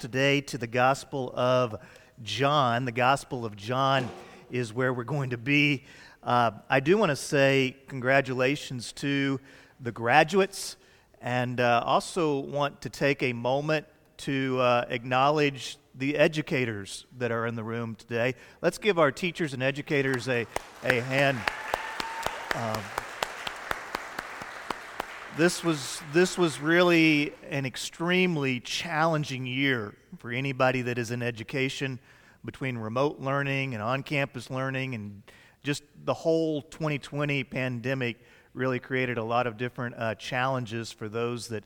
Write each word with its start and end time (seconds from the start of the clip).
today 0.00 0.40
to 0.40 0.56
the 0.56 0.66
Gospel 0.66 1.30
of 1.36 1.76
John. 2.22 2.86
The 2.86 2.92
Gospel 2.92 3.44
of 3.44 3.54
John 3.54 4.08
is 4.50 4.72
where 4.72 4.94
we're 4.94 5.04
going 5.04 5.28
to 5.28 5.36
be. 5.36 5.84
Uh, 6.22 6.52
I 6.70 6.80
do 6.80 6.96
want 6.96 7.10
to 7.10 7.16
say 7.16 7.76
congratulations 7.86 8.92
to 8.94 9.38
the 9.78 9.92
graduates 9.92 10.76
and 11.20 11.60
uh, 11.60 11.82
also 11.84 12.38
want 12.38 12.80
to 12.80 12.88
take 12.88 13.22
a 13.22 13.34
moment 13.34 13.84
to 14.16 14.58
uh, 14.58 14.86
acknowledge 14.88 15.76
the 15.94 16.16
educators 16.16 17.04
that 17.18 17.30
are 17.30 17.46
in 17.46 17.54
the 17.54 17.64
room 17.64 17.94
today. 17.94 18.36
Let's 18.62 18.78
give 18.78 18.98
our 18.98 19.12
teachers 19.12 19.52
and 19.52 19.62
educators 19.62 20.28
a, 20.28 20.46
a 20.82 21.00
hand. 21.02 21.38
Um, 22.54 22.80
this 25.36 25.62
was, 25.62 26.02
this 26.12 26.36
was 26.36 26.60
really 26.60 27.32
an 27.48 27.64
extremely 27.64 28.60
challenging 28.60 29.46
year 29.46 29.94
for 30.18 30.30
anybody 30.30 30.82
that 30.82 30.98
is 30.98 31.10
in 31.10 31.22
education 31.22 31.98
between 32.44 32.76
remote 32.76 33.20
learning 33.20 33.74
and 33.74 33.82
on 33.82 34.02
campus 34.02 34.50
learning 34.50 34.94
and 34.94 35.22
just 35.62 35.82
the 36.04 36.14
whole 36.14 36.62
2020 36.62 37.44
pandemic 37.44 38.18
really 38.54 38.80
created 38.80 39.18
a 39.18 39.24
lot 39.24 39.46
of 39.46 39.56
different 39.56 39.94
uh, 39.96 40.14
challenges 40.16 40.90
for 40.90 41.08
those 41.08 41.48
that 41.48 41.64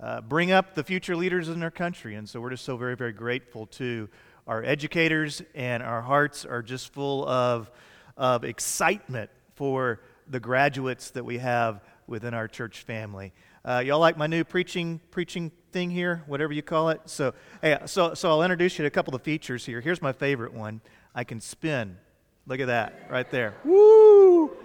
uh, 0.00 0.20
bring 0.20 0.52
up 0.52 0.74
the 0.74 0.84
future 0.84 1.16
leaders 1.16 1.48
in 1.48 1.62
our 1.62 1.70
country. 1.70 2.14
And 2.14 2.28
so 2.28 2.40
we're 2.40 2.50
just 2.50 2.64
so 2.64 2.76
very, 2.76 2.94
very 2.94 3.12
grateful 3.12 3.66
to 3.66 4.08
our 4.46 4.62
educators, 4.64 5.42
and 5.54 5.82
our 5.82 6.00
hearts 6.00 6.44
are 6.44 6.62
just 6.62 6.92
full 6.92 7.28
of, 7.28 7.70
of 8.16 8.44
excitement 8.44 9.30
for 9.54 10.00
the 10.28 10.40
graduates 10.40 11.10
that 11.10 11.24
we 11.24 11.38
have 11.38 11.80
within 12.08 12.34
our 12.34 12.48
church 12.48 12.82
family. 12.82 13.32
Uh, 13.64 13.82
y'all 13.84 14.00
like 14.00 14.16
my 14.16 14.26
new 14.26 14.44
preaching 14.44 15.00
preaching 15.10 15.52
thing 15.72 15.90
here, 15.90 16.22
whatever 16.26 16.52
you 16.52 16.62
call 16.62 16.88
it. 16.88 17.00
So, 17.06 17.34
hey, 17.60 17.78
so 17.86 18.14
so 18.14 18.30
I'll 18.30 18.42
introduce 18.42 18.78
you 18.78 18.82
to 18.84 18.86
a 18.86 18.90
couple 18.90 19.14
of 19.14 19.22
features 19.22 19.64
here. 19.64 19.80
Here's 19.80 20.00
my 20.00 20.12
favorite 20.12 20.54
one. 20.54 20.80
I 21.14 21.24
can 21.24 21.40
spin. 21.40 21.98
Look 22.46 22.60
at 22.60 22.68
that 22.68 23.08
right 23.10 23.30
there. 23.30 23.54
Woo! 23.64 24.56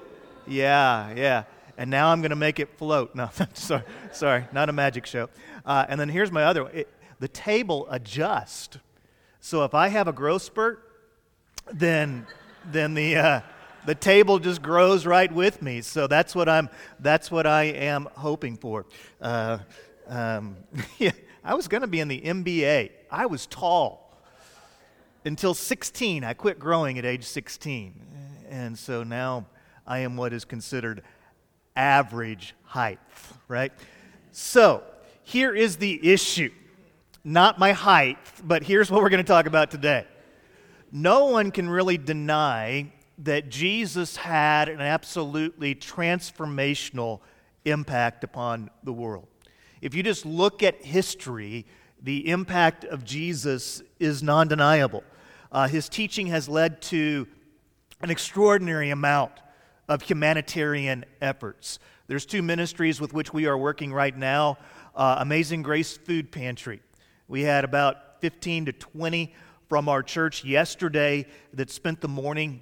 Yeah, 0.47 1.13
yeah. 1.15 1.43
And 1.77 1.89
now 1.89 2.11
I'm 2.11 2.21
going 2.21 2.29
to 2.29 2.35
make 2.35 2.59
it 2.59 2.77
float. 2.77 3.15
No, 3.15 3.29
sorry, 3.53 3.83
sorry, 4.11 4.45
not 4.53 4.69
a 4.69 4.73
magic 4.73 5.05
show. 5.05 5.29
Uh, 5.65 5.85
and 5.89 5.99
then 5.99 6.07
here's 6.07 6.31
my 6.31 6.43
other. 6.43 6.69
It, 6.69 6.87
the 7.19 7.27
table 7.27 7.87
adjusts. 7.89 8.77
So 9.39 9.63
if 9.65 9.73
I 9.73 9.89
have 9.89 10.07
a 10.07 10.13
growth 10.13 10.43
spurt, 10.43 10.83
then 11.71 12.25
then 12.65 12.93
the 12.93 13.15
uh, 13.17 13.41
the 13.85 13.95
table 13.95 14.39
just 14.39 14.61
grows 14.61 15.05
right 15.05 15.31
with 15.31 15.61
me. 15.61 15.81
So 15.81 16.07
that's 16.07 16.35
what 16.35 16.47
I'm. 16.47 16.69
That's 16.99 17.29
what 17.29 17.45
I 17.45 17.63
am 17.63 18.07
hoping 18.15 18.57
for. 18.57 18.85
Uh, 19.21 19.59
um, 20.07 20.57
yeah, 20.97 21.11
I 21.43 21.55
was 21.55 21.67
going 21.67 21.81
to 21.81 21.87
be 21.87 21.99
in 21.99 22.07
the 22.07 22.21
NBA. 22.21 22.91
I 23.11 23.25
was 23.25 23.45
tall 23.45 24.17
until 25.25 25.53
16. 25.53 26.23
I 26.23 26.33
quit 26.33 26.59
growing 26.59 26.97
at 26.97 27.05
age 27.05 27.23
16, 27.23 27.93
and 28.49 28.77
so 28.77 29.03
now 29.03 29.45
I 29.85 29.99
am 29.99 30.17
what 30.17 30.33
is 30.33 30.45
considered 30.45 31.03
average 31.75 32.55
height. 32.63 32.99
Right. 33.47 33.71
So 34.31 34.83
here 35.23 35.55
is 35.55 35.77
the 35.77 36.11
issue. 36.11 36.51
Not 37.23 37.57
my 37.57 37.71
height, 37.71 38.17
but 38.43 38.63
here's 38.63 38.91
what 38.91 39.01
we're 39.01 39.09
going 39.09 39.23
to 39.23 39.27
talk 39.27 39.45
about 39.45 39.71
today. 39.71 40.05
No 40.91 41.25
one 41.25 41.51
can 41.51 41.69
really 41.69 41.97
deny 41.97 42.91
that 43.19 43.49
Jesus 43.49 44.15
had 44.15 44.69
an 44.69 44.81
absolutely 44.81 45.75
transformational 45.75 47.19
impact 47.65 48.23
upon 48.23 48.69
the 48.83 48.93
world. 48.93 49.27
If 49.81 49.93
you 49.93 50.03
just 50.03 50.25
look 50.25 50.63
at 50.63 50.83
history, 50.83 51.65
the 52.01 52.29
impact 52.29 52.85
of 52.85 53.03
Jesus 53.03 53.81
is 53.99 54.23
non 54.23 54.47
deniable. 54.47 55.03
Uh, 55.51 55.67
his 55.67 55.87
teaching 55.89 56.27
has 56.27 56.49
led 56.49 56.81
to 56.83 57.27
an 58.01 58.09
extraordinary 58.09 58.89
amount 58.89 59.31
of 59.87 60.01
humanitarian 60.01 61.05
efforts. 61.21 61.79
There's 62.07 62.25
two 62.25 62.41
ministries 62.41 62.99
with 62.99 63.13
which 63.13 63.33
we 63.33 63.45
are 63.45 63.57
working 63.57 63.93
right 63.93 64.15
now 64.17 64.57
uh, 64.95 65.17
Amazing 65.19 65.63
Grace 65.63 65.97
Food 65.97 66.31
Pantry. 66.31 66.81
We 67.27 67.41
had 67.41 67.63
about 67.63 68.21
15 68.21 68.65
to 68.65 68.73
20 68.73 69.33
from 69.69 69.89
our 69.89 70.03
church 70.03 70.43
yesterday 70.43 71.25
that 71.53 71.71
spent 71.71 72.01
the 72.01 72.07
morning 72.07 72.61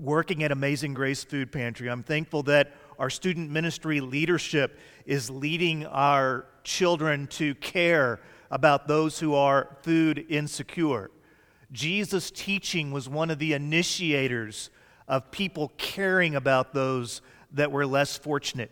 working 0.00 0.42
at 0.42 0.50
Amazing 0.50 0.94
Grace 0.94 1.22
Food 1.22 1.52
Pantry. 1.52 1.88
I'm 1.88 2.02
thankful 2.02 2.42
that 2.44 2.72
our 2.98 3.10
student 3.10 3.50
ministry 3.50 4.00
leadership 4.00 4.78
is 5.04 5.28
leading 5.28 5.84
our 5.86 6.46
children 6.64 7.26
to 7.28 7.54
care 7.56 8.20
about 8.50 8.88
those 8.88 9.18
who 9.18 9.34
are 9.34 9.76
food 9.82 10.24
insecure. 10.28 11.10
Jesus' 11.72 12.30
teaching 12.30 12.92
was 12.92 13.08
one 13.08 13.30
of 13.30 13.38
the 13.38 13.52
initiators 13.52 14.70
of 15.06 15.30
people 15.30 15.72
caring 15.76 16.34
about 16.34 16.72
those 16.72 17.20
that 17.52 17.70
were 17.70 17.86
less 17.86 18.16
fortunate. 18.16 18.70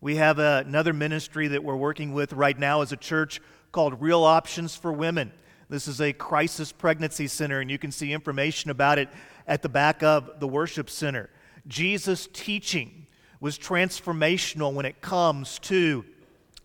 We 0.00 0.16
have 0.16 0.38
another 0.38 0.92
ministry 0.92 1.48
that 1.48 1.64
we're 1.64 1.76
working 1.76 2.12
with 2.12 2.34
right 2.34 2.58
now 2.58 2.82
as 2.82 2.92
a 2.92 2.96
church 2.96 3.40
called 3.72 4.00
Real 4.00 4.24
Options 4.24 4.76
for 4.76 4.92
Women. 4.92 5.32
This 5.68 5.88
is 5.88 6.00
a 6.00 6.12
crisis 6.12 6.70
pregnancy 6.70 7.26
center, 7.26 7.60
and 7.60 7.70
you 7.70 7.78
can 7.78 7.90
see 7.90 8.12
information 8.12 8.70
about 8.70 8.98
it 8.98 9.08
at 9.46 9.62
the 9.62 9.68
back 9.68 10.02
of 10.02 10.40
the 10.40 10.48
worship 10.48 10.90
center. 10.90 11.30
Jesus' 11.66 12.28
teaching 12.32 13.06
was 13.40 13.58
transformational 13.58 14.72
when 14.72 14.86
it 14.86 15.00
comes 15.00 15.58
to 15.60 16.04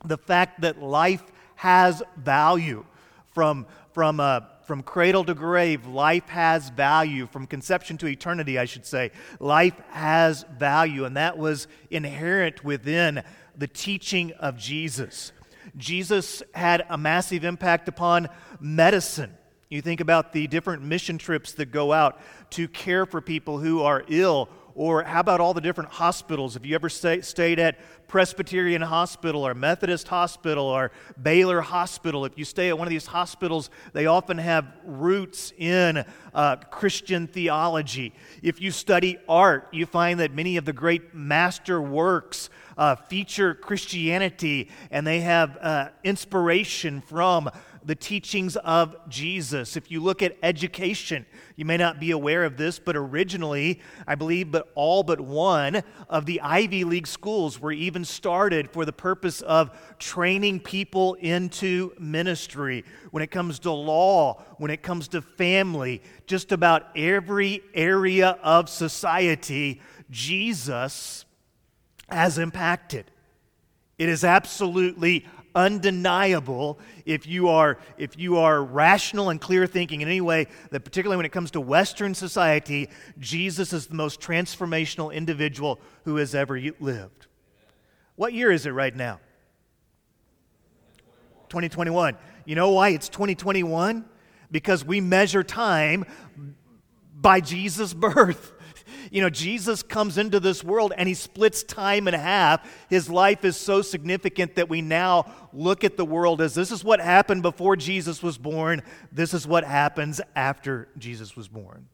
the 0.06 0.18
fact 0.18 0.62
that 0.62 0.82
life 0.82 1.24
has 1.56 2.02
value. 2.18 2.86
From, 3.34 3.66
from, 3.94 4.20
uh, 4.20 4.42
from 4.66 4.84
cradle 4.84 5.24
to 5.26 5.34
grave, 5.34 5.86
life 5.86 6.28
has 6.30 6.70
value. 6.70 7.28
From 7.28 7.48
conception 7.48 7.98
to 8.00 8.08
eternity, 8.08 8.58
I 8.58 8.66
should 8.66 8.86
say, 8.86 9.12
life 9.40 9.80
has 9.92 10.44
value. 10.58 11.06
And 11.06 11.18
that 11.18 11.38
was 11.38 11.68
inherent 11.90 12.64
within 12.64 13.24
the 13.56 13.68
teaching 13.68 14.32
of 14.34 14.58
Jesus. 14.58 15.32
Jesus 15.78 16.44
had 16.54 16.86
a 16.90 16.98
massive 16.98 17.44
impact 17.44 17.88
upon 17.88 18.28
medicine. 18.60 19.38
You 19.72 19.82
think 19.82 20.02
about 20.02 20.34
the 20.34 20.48
different 20.48 20.84
mission 20.84 21.18
trips 21.18 21.54
that 21.54 21.72
go 21.72 21.94
out 21.94 22.20
to 22.52 22.68
care 22.68 23.06
for 23.06 23.22
people 23.22 23.58
who 23.58 23.84
are 23.84 24.04
ill, 24.10 24.50
or 24.76 25.02
how 25.04 25.22
about 25.22 25.40
all 25.40 25.54
the 25.54 25.62
different 25.62 25.92
hospitals? 25.92 26.58
If 26.58 26.66
you 26.66 26.76
ever 26.76 26.90
stay, 26.90 27.22
stayed 27.22 27.58
at 27.58 27.80
Presbyterian 28.10 28.82
Hospital 28.82 29.48
or 29.48 29.54
Methodist 29.54 30.10
Hospital 30.10 30.66
or 30.66 30.92
Baylor 31.22 31.62
Hospital, 31.62 32.26
if 32.26 32.38
you 32.38 32.44
stay 32.44 32.68
at 32.68 32.78
one 32.78 32.86
of 32.86 32.90
these 32.90 33.06
hospitals, 33.06 33.70
they 33.94 34.08
often 34.08 34.38
have 34.40 34.66
roots 34.84 35.54
in 35.58 36.04
uh, 36.34 36.58
Christian 36.70 37.28
theology. 37.28 38.14
If 38.44 38.60
you 38.60 38.72
study 38.72 39.20
art, 39.30 39.70
you 39.72 39.86
find 39.86 40.20
that 40.20 40.34
many 40.34 40.58
of 40.58 40.66
the 40.66 40.74
great 40.74 41.16
master 41.16 41.82
works 41.82 42.50
uh, 42.78 42.96
feature 42.96 43.54
Christianity 43.54 44.70
and 44.90 45.06
they 45.06 45.22
have 45.22 45.58
uh, 45.62 45.90
inspiration 46.04 47.02
from 47.02 47.50
the 47.84 47.96
teachings 47.96 48.56
of 48.58 48.96
Jesus. 49.10 49.76
If 49.76 49.90
you 49.92 50.02
look 50.02 50.22
at 50.22 50.38
education, 50.44 51.26
you 51.56 51.66
may 51.66 51.78
not 51.78 52.00
be 52.00 52.12
aware 52.12 52.44
of 52.44 52.58
this, 52.58 52.80
but 52.80 52.96
originally, 52.96 53.80
I 54.08 54.16
believe, 54.16 54.52
but 54.52 54.72
all 54.76 55.04
but 55.04 55.20
one 55.20 55.84
of 56.10 56.26
the 56.26 56.42
Ivy 56.42 56.84
League 56.84 57.08
schools 57.08 57.60
were 57.60 57.72
even 57.72 58.06
started 58.06 58.72
for 58.72 58.86
the 58.86 58.94
purpose 58.94 59.42
of 59.42 59.72
training 60.00 60.60
people 60.60 61.16
into 61.16 61.94
ministry. 62.00 62.86
When 63.12 63.24
it 63.24 63.32
comes 63.32 63.60
to 63.60 63.72
law, 63.72 64.44
when 64.58 64.72
it 64.72 64.82
comes 64.82 65.08
to 65.10 65.22
family, 65.22 66.02
just 66.28 66.52
about 66.52 66.96
every 66.96 67.62
area 67.74 68.38
of 68.44 68.70
society, 68.70 69.82
Jesus 70.10 71.26
has 72.10 72.38
impacted. 72.38 73.10
It 73.98 74.10
is 74.10 74.24
absolutely 74.24 75.28
undeniable 75.56 76.80
if 77.06 77.28
you 77.28 77.50
are 77.50 77.78
if 77.98 78.18
you 78.18 78.38
are 78.38 78.64
rational 78.64 79.30
and 79.30 79.42
clear 79.42 79.68
thinking 79.68 80.02
in 80.02 80.08
any 80.08 80.22
way 80.22 80.48
that 80.72 80.82
particularly 80.82 81.18
when 81.18 81.26
it 81.26 81.32
comes 81.32 81.52
to 81.52 81.60
western 81.60 82.14
society 82.14 82.90
jesus 83.20 83.74
is 83.74 83.88
the 83.88 83.96
most 83.96 84.22
transformational 84.22 85.14
individual 85.14 85.80
who 86.06 86.16
has 86.16 86.34
ever 86.34 86.60
lived. 86.80 87.28
What 88.16 88.34
year 88.34 88.52
is 88.52 88.66
it 88.66 88.72
right 88.72 88.96
now? 88.96 89.20
2021 91.50 92.18
you 92.46 92.56
know 92.56 92.72
why 92.72 92.90
it's 92.90 93.10
2021 93.10 94.06
because 94.50 94.86
we 94.86 95.02
measure 95.02 95.44
time 95.44 96.06
by 97.14 97.42
jesus 97.42 97.94
birth 97.94 98.54
you 99.12 99.22
know, 99.22 99.30
Jesus 99.30 99.84
comes 99.84 100.18
into 100.18 100.40
this 100.40 100.64
world 100.64 100.94
and 100.96 101.06
he 101.06 101.14
splits 101.14 101.64
time 101.64 102.08
in 102.08 102.14
half. 102.14 102.66
His 102.90 103.10
life 103.10 103.44
is 103.44 103.58
so 103.58 103.82
significant 103.82 104.56
that 104.56 104.70
we 104.70 104.82
now 104.82 105.30
look 105.52 105.84
at 105.84 105.98
the 105.98 106.06
world 106.06 106.42
as 106.42 106.56
this 106.56 106.72
is 106.72 106.82
what 106.82 107.02
happened 107.02 107.42
before 107.42 107.76
Jesus 107.76 108.24
was 108.24 108.38
born, 108.38 108.82
this 109.12 109.34
is 109.34 109.46
what 109.46 109.66
happens 109.66 110.22
after 110.34 110.88
Jesus 110.98 111.36
was 111.36 111.50
born. 111.50 111.90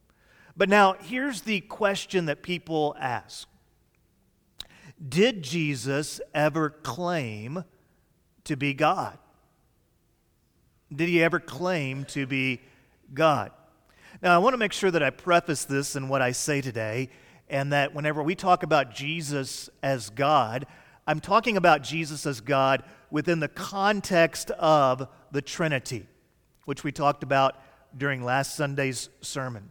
But 0.56 0.68
now, 0.68 0.94
here's 0.94 1.42
the 1.42 1.60
question 1.60 2.26
that 2.26 2.44
people 2.44 2.94
ask 3.00 3.48
Did 5.06 5.42
Jesus 5.42 6.20
ever 6.32 6.70
claim 6.70 7.64
to 8.44 8.56
be 8.56 8.74
God? 8.74 9.18
Did 10.94 11.08
he 11.08 11.20
ever 11.20 11.40
claim 11.40 12.04
to 12.06 12.28
be 12.28 12.60
God? 13.12 13.50
Now, 14.20 14.34
I 14.34 14.38
want 14.38 14.54
to 14.54 14.58
make 14.58 14.72
sure 14.72 14.90
that 14.90 15.02
I 15.02 15.10
preface 15.10 15.64
this 15.64 15.94
in 15.94 16.08
what 16.08 16.22
I 16.22 16.32
say 16.32 16.60
today, 16.60 17.08
and 17.48 17.72
that 17.72 17.94
whenever 17.94 18.20
we 18.20 18.34
talk 18.34 18.64
about 18.64 18.92
Jesus 18.92 19.70
as 19.80 20.10
God, 20.10 20.66
I'm 21.06 21.20
talking 21.20 21.56
about 21.56 21.82
Jesus 21.82 22.26
as 22.26 22.40
God 22.40 22.82
within 23.12 23.38
the 23.38 23.46
context 23.46 24.50
of 24.50 25.06
the 25.30 25.40
Trinity, 25.40 26.06
which 26.64 26.82
we 26.82 26.90
talked 26.90 27.22
about 27.22 27.62
during 27.96 28.24
last 28.24 28.56
Sunday's 28.56 29.08
sermon. 29.20 29.70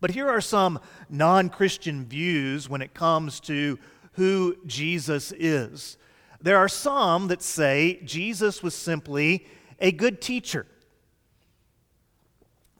But 0.00 0.12
here 0.12 0.28
are 0.28 0.40
some 0.40 0.78
non 1.10 1.48
Christian 1.48 2.04
views 2.04 2.68
when 2.68 2.82
it 2.82 2.94
comes 2.94 3.40
to 3.40 3.80
who 4.12 4.56
Jesus 4.64 5.32
is. 5.36 5.98
There 6.40 6.56
are 6.56 6.68
some 6.68 7.26
that 7.28 7.42
say 7.42 8.00
Jesus 8.04 8.62
was 8.62 8.76
simply 8.76 9.44
a 9.80 9.90
good 9.90 10.20
teacher, 10.20 10.66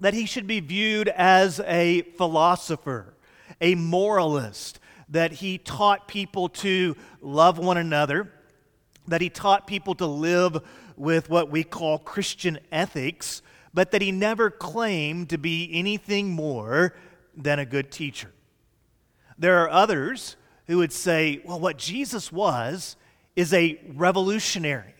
that 0.00 0.14
he 0.14 0.26
should 0.26 0.46
be 0.46 0.60
viewed 0.60 1.08
as 1.08 1.60
a 1.60 2.02
philosopher, 2.16 3.14
a 3.60 3.75
moralist, 3.75 4.78
that 5.08 5.32
he 5.32 5.58
taught 5.58 6.08
people 6.08 6.48
to 6.48 6.96
love 7.20 7.58
one 7.58 7.76
another, 7.76 8.32
that 9.06 9.20
he 9.20 9.31
taught 9.31 9.66
people 9.66 9.94
to 9.94 10.06
live 10.06 10.58
with 10.96 11.31
what 11.31 11.50
we 11.50 11.62
call 11.62 11.98
Christian 11.98 12.58
ethics, 12.72 13.43
but 13.72 13.90
that 13.90 14.02
he 14.02 14.10
never 14.10 14.50
claimed 14.50 15.28
to 15.31 15.38
be 15.38 15.70
anything 15.72 16.31
more 16.31 16.94
than 17.37 17.58
a 17.58 17.66
good 17.66 17.90
teacher. 17.92 18.32
There 19.38 19.62
are 19.62 19.70
others 19.70 20.37
who 20.66 20.78
would 20.78 20.92
say, 20.92 21.40
well, 21.44 21.60
what 21.60 21.76
Jesus 21.76 22.32
was 22.32 22.96
is 23.37 23.52
a 23.52 23.78
revolutionary, 23.94 24.94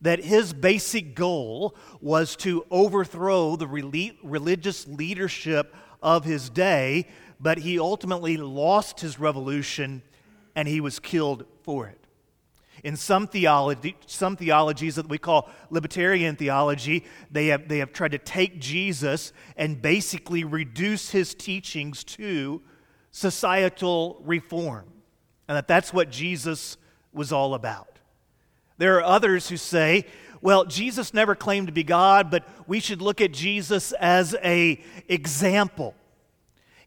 that 0.00 0.24
his 0.24 0.52
basic 0.52 1.14
goal 1.14 1.74
was 2.00 2.36
to 2.36 2.64
overthrow 2.70 3.56
the 3.56 3.66
religious 3.66 4.86
leadership 4.86 5.74
of 6.02 6.24
his 6.24 6.50
day, 6.50 7.06
but 7.40 7.58
he 7.58 7.78
ultimately 7.78 8.36
lost 8.36 9.00
his 9.00 9.18
revolution 9.18 10.02
and 10.54 10.68
he 10.68 10.80
was 10.80 10.98
killed 10.98 11.44
for 11.62 11.86
it. 11.86 11.98
In 12.84 12.96
some, 12.96 13.26
theology, 13.26 13.96
some 14.06 14.36
theologies 14.36 14.94
that 14.94 15.08
we 15.08 15.18
call 15.18 15.50
liberation 15.68 16.36
theology, 16.36 17.04
they 17.30 17.48
have, 17.48 17.68
they 17.68 17.78
have 17.78 17.92
tried 17.92 18.12
to 18.12 18.18
take 18.18 18.60
Jesus 18.60 19.32
and 19.56 19.82
basically 19.82 20.44
reduce 20.44 21.10
his 21.10 21.34
teachings 21.34 22.04
to 22.04 22.62
societal 23.10 24.22
reform, 24.24 24.86
and 25.48 25.56
that 25.56 25.66
that's 25.66 25.92
what 25.92 26.10
Jesus 26.10 26.76
was 27.12 27.32
all 27.32 27.54
about. 27.54 27.97
There 28.78 28.96
are 28.96 29.04
others 29.04 29.48
who 29.48 29.56
say, 29.56 30.06
well, 30.40 30.64
Jesus 30.64 31.12
never 31.12 31.34
claimed 31.34 31.66
to 31.66 31.72
be 31.72 31.82
God, 31.82 32.30
but 32.30 32.48
we 32.66 32.80
should 32.80 33.02
look 33.02 33.20
at 33.20 33.32
Jesus 33.32 33.92
as 33.92 34.34
a 34.42 34.80
example 35.08 35.94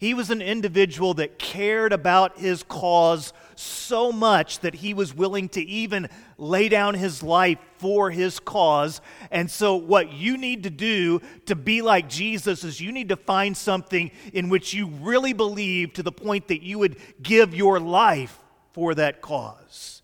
he 0.01 0.15
was 0.15 0.31
an 0.31 0.41
individual 0.41 1.13
that 1.13 1.37
cared 1.37 1.93
about 1.93 2.39
his 2.39 2.63
cause 2.63 3.33
so 3.53 4.11
much 4.11 4.57
that 4.61 4.73
he 4.73 4.95
was 4.95 5.13
willing 5.13 5.47
to 5.49 5.61
even 5.61 6.09
lay 6.39 6.69
down 6.69 6.95
his 6.95 7.21
life 7.21 7.59
for 7.77 8.09
his 8.09 8.39
cause. 8.39 8.99
And 9.29 9.49
so, 9.49 9.75
what 9.75 10.11
you 10.11 10.37
need 10.37 10.63
to 10.63 10.71
do 10.71 11.21
to 11.45 11.53
be 11.53 11.83
like 11.83 12.09
Jesus 12.09 12.63
is 12.63 12.81
you 12.81 12.91
need 12.91 13.09
to 13.09 13.15
find 13.15 13.55
something 13.55 14.09
in 14.33 14.49
which 14.49 14.73
you 14.73 14.87
really 14.87 15.33
believe 15.33 15.93
to 15.93 16.01
the 16.01 16.11
point 16.11 16.47
that 16.47 16.63
you 16.63 16.79
would 16.79 16.97
give 17.21 17.53
your 17.53 17.79
life 17.79 18.39
for 18.73 18.95
that 18.95 19.21
cause. 19.21 20.00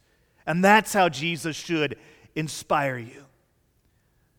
And 0.47 0.63
that's 0.63 0.93
how 0.93 1.09
Jesus 1.09 1.55
should 1.55 1.97
inspire 2.35 2.97
you. 2.97 3.25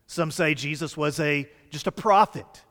Some 0.07 0.31
say 0.31 0.55
Jesus 0.55 0.97
was 0.97 1.19
a 1.19 1.47
just 1.69 1.85
a 1.85 1.91
prophet. 1.91 2.63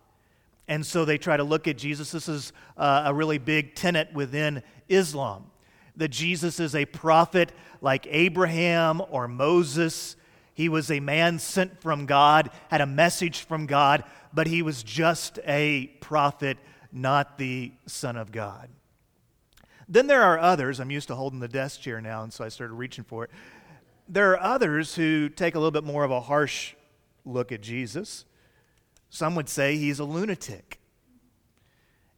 And 0.67 0.85
so 0.85 1.05
they 1.05 1.17
try 1.17 1.37
to 1.37 1.45
look 1.45 1.69
at 1.69 1.79
Jesus. 1.79 2.11
This 2.11 2.29
is 2.29 2.53
uh, 2.77 3.05
a 3.07 3.15
really 3.15 3.39
big 3.39 3.75
tenet 3.75 4.13
within 4.13 4.63
Islam 4.89 5.47
that 5.97 6.09
Jesus 6.09 6.61
is 6.61 6.75
a 6.75 6.85
prophet 6.85 7.53
like 7.81 8.07
Abraham 8.11 9.01
or 9.11 9.29
Moses. 9.29 10.17
He 10.55 10.69
was 10.69 10.91
a 10.91 11.01
man 11.01 11.39
sent 11.39 11.81
from 11.81 12.07
God, 12.07 12.51
had 12.71 12.81
a 12.81 12.87
message 12.87 13.45
from 13.45 13.67
God, 13.67 14.05
but 14.35 14.47
he 14.47 14.63
was 14.63 14.83
just 14.83 15.39
a 15.47 15.87
prophet, 16.01 16.59
not 16.93 17.39
the 17.39 17.73
Son 17.87 18.17
of 18.17 18.33
God. 18.33 18.69
Then 19.89 20.07
there 20.07 20.23
are 20.23 20.39
others. 20.39 20.81
I'm 20.81 20.91
used 20.91 21.09
to 21.09 21.15
holding 21.15 21.41
the 21.41 21.49
desk 21.49 21.81
chair 21.81 22.01
now, 22.01 22.23
and 22.23 22.33
so 22.33 22.45
I 22.45 22.49
started 22.49 22.75
reaching 22.75 23.05
for 23.05 23.25
it. 23.25 23.31
There 24.09 24.33
are 24.33 24.41
others 24.41 24.95
who 24.95 25.29
take 25.29 25.55
a 25.55 25.59
little 25.59 25.71
bit 25.71 25.85
more 25.85 26.05
of 26.05 26.11
a 26.11 26.21
harsh 26.21 26.75
look 27.25 27.53
at 27.53 27.63
Jesus. 27.63 28.25
Some 29.11 29.35
would 29.35 29.49
say 29.49 29.77
he's 29.77 29.99
a 29.99 30.05
lunatic. 30.05 30.79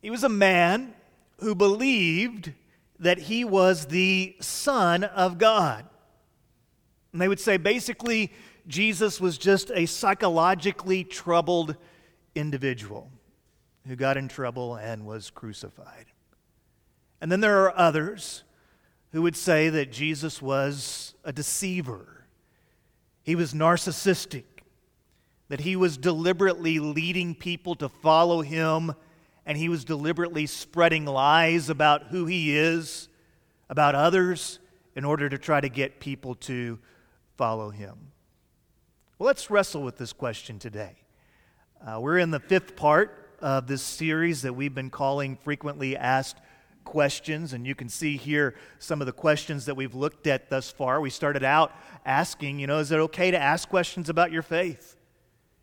He 0.02 0.10
was 0.10 0.24
a 0.24 0.28
man 0.28 0.94
who 1.38 1.54
believed 1.54 2.52
that 2.98 3.18
he 3.18 3.44
was 3.44 3.86
the 3.86 4.36
Son 4.40 5.04
of 5.04 5.38
God. 5.38 5.86
And 7.12 7.20
they 7.20 7.28
would 7.28 7.40
say 7.40 7.56
basically, 7.56 8.32
Jesus 8.66 9.20
was 9.20 9.38
just 9.38 9.70
a 9.74 9.86
psychologically 9.86 11.04
troubled 11.04 11.76
individual 12.34 13.10
who 13.86 13.96
got 13.96 14.16
in 14.16 14.28
trouble 14.28 14.76
and 14.76 15.06
was 15.06 15.30
crucified. 15.30 16.06
And 17.20 17.30
then 17.30 17.40
there 17.40 17.64
are 17.64 17.76
others 17.76 18.44
who 19.12 19.22
would 19.22 19.36
say 19.36 19.68
that 19.68 19.92
Jesus 19.92 20.40
was 20.40 21.14
a 21.24 21.32
deceiver, 21.32 22.26
he 23.22 23.34
was 23.34 23.52
narcissistic 23.52 24.44
that 25.50 25.60
he 25.60 25.74
was 25.74 25.98
deliberately 25.98 26.78
leading 26.78 27.34
people 27.34 27.74
to 27.74 27.88
follow 27.88 28.40
him 28.40 28.94
and 29.44 29.58
he 29.58 29.68
was 29.68 29.84
deliberately 29.84 30.46
spreading 30.46 31.04
lies 31.04 31.68
about 31.68 32.04
who 32.04 32.24
he 32.24 32.56
is, 32.56 33.08
about 33.68 33.96
others, 33.96 34.60
in 34.94 35.04
order 35.04 35.28
to 35.28 35.38
try 35.38 35.60
to 35.60 35.68
get 35.68 35.98
people 35.98 36.36
to 36.36 36.78
follow 37.36 37.70
him. 37.70 37.96
Well, 39.18 39.26
let's 39.26 39.50
wrestle 39.50 39.82
with 39.82 39.98
this 39.98 40.12
question 40.12 40.60
today. 40.60 40.94
Uh, 41.84 41.98
we're 42.00 42.18
in 42.18 42.30
the 42.30 42.38
fifth 42.38 42.76
part 42.76 43.34
of 43.40 43.66
this 43.66 43.82
series 43.82 44.42
that 44.42 44.54
we've 44.54 44.74
been 44.74 44.90
calling 44.90 45.36
Frequently 45.36 45.96
Asked 45.96 46.36
Questions, 46.84 47.52
and 47.52 47.66
you 47.66 47.74
can 47.74 47.88
see 47.88 48.16
here 48.16 48.54
some 48.78 49.00
of 49.00 49.06
the 49.06 49.12
questions 49.12 49.66
that 49.66 49.76
we've 49.76 49.94
looked 49.94 50.26
at 50.26 50.50
thus 50.50 50.70
far. 50.70 51.00
We 51.00 51.10
started 51.10 51.44
out 51.44 51.72
asking, 52.04 52.58
you 52.58 52.66
know, 52.66 52.78
is 52.78 52.90
it 52.90 52.98
okay 52.98 53.30
to 53.30 53.38
ask 53.38 53.68
questions 53.68 54.08
about 54.08 54.32
your 54.32 54.42
faith? 54.42 54.96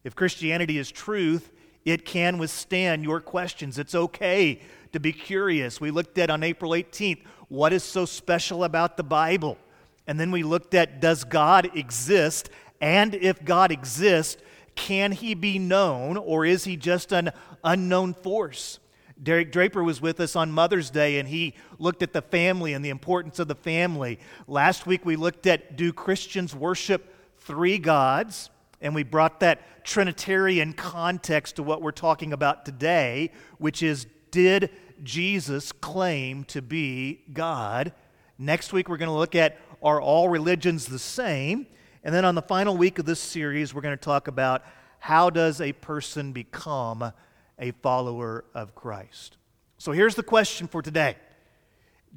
If 0.03 0.15
Christianity 0.15 0.77
is 0.77 0.89
truth, 0.89 1.51
it 1.83 2.05
can 2.05 2.37
withstand 2.37 3.03
your 3.03 3.19
questions. 3.19 3.77
It's 3.79 3.95
okay 3.95 4.62
to 4.93 5.00
be 5.00 5.12
curious. 5.12 5.81
We 5.81 5.91
looked 5.91 6.17
at 6.17 6.29
on 6.29 6.43
April 6.43 6.71
18th 6.71 7.24
what 7.50 7.71
is 7.71 7.83
so 7.83 8.05
special 8.05 8.63
about 8.63 8.97
the 8.97 9.03
Bible? 9.03 9.57
And 10.05 10.19
then 10.19 10.31
we 10.31 10.43
looked 10.43 10.74
at 10.74 11.00
does 11.00 11.24
God 11.24 11.75
exist? 11.75 12.50
And 12.81 13.15
if 13.15 13.43
God 13.43 13.71
exists, 13.71 14.41
can 14.75 15.12
he 15.12 15.33
be 15.33 15.57
known 15.59 16.17
or 16.17 16.45
is 16.45 16.65
he 16.65 16.77
just 16.77 17.12
an 17.12 17.31
unknown 17.63 18.13
force? 18.13 18.79
Derek 19.21 19.51
Draper 19.51 19.83
was 19.83 20.01
with 20.01 20.19
us 20.19 20.36
on 20.36 20.51
Mother's 20.51 20.89
Day 20.89 21.19
and 21.19 21.27
he 21.27 21.55
looked 21.79 22.03
at 22.03 22.13
the 22.13 22.21
family 22.21 22.74
and 22.74 22.83
the 22.83 22.89
importance 22.89 23.39
of 23.39 23.47
the 23.47 23.55
family. 23.55 24.19
Last 24.47 24.86
week 24.86 25.05
we 25.05 25.15
looked 25.15 25.47
at 25.47 25.75
do 25.75 25.91
Christians 25.91 26.55
worship 26.55 27.13
three 27.39 27.77
gods? 27.77 28.50
And 28.79 28.93
we 28.93 29.03
brought 29.03 29.39
that 29.39 29.83
Trinitarian 29.83 30.74
context 30.74 31.55
to 31.55 31.63
what 31.63 31.81
we're 31.81 31.91
talking 31.91 32.31
about 32.31 32.65
today, 32.65 33.31
which 33.57 33.81
is 33.81 34.05
did 34.29 34.69
Jesus 35.01 35.71
claim 35.71 36.43
to 36.45 36.62
be 36.62 37.21
God? 37.33 37.93
Next 38.38 38.74
week, 38.74 38.88
we're 38.88 38.97
going 38.97 39.09
to 39.09 39.15
look 39.15 39.33
at 39.33 39.57
are 39.81 40.01
all 40.01 40.29
religions 40.29 40.86
the 40.86 41.00
same? 41.00 41.67
And 42.03 42.13
then 42.13 42.25
on 42.25 42.36
the 42.36 42.41
final 42.41 42.77
week 42.77 43.00
of 43.00 43.05
this 43.05 43.19
series, 43.19 43.74
we're 43.74 43.81
going 43.81 43.97
to 43.97 44.03
talk 44.03 44.27
about 44.27 44.63
how 45.00 45.29
does 45.29 45.62
a 45.62 45.74
person 45.74 46.33
become 46.33 47.12
a 47.59 47.71
follower 47.71 48.45
of 48.53 48.75
Christ? 48.75 49.37
So 49.77 49.91
here's 49.91 50.15
the 50.15 50.23
question 50.23 50.67
for 50.67 50.81
today 50.81 51.15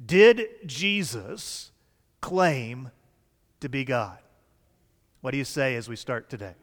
Did 0.05 0.47
Jesus 0.65 1.71
claim 2.21 2.91
to 3.59 3.69
be 3.69 3.83
God? 3.83 4.19
What 5.21 5.31
do 5.31 5.37
you 5.37 5.45
say 5.45 5.75
as 5.75 5.87
we 5.87 5.95
start 5.95 6.29
today? 6.29 6.53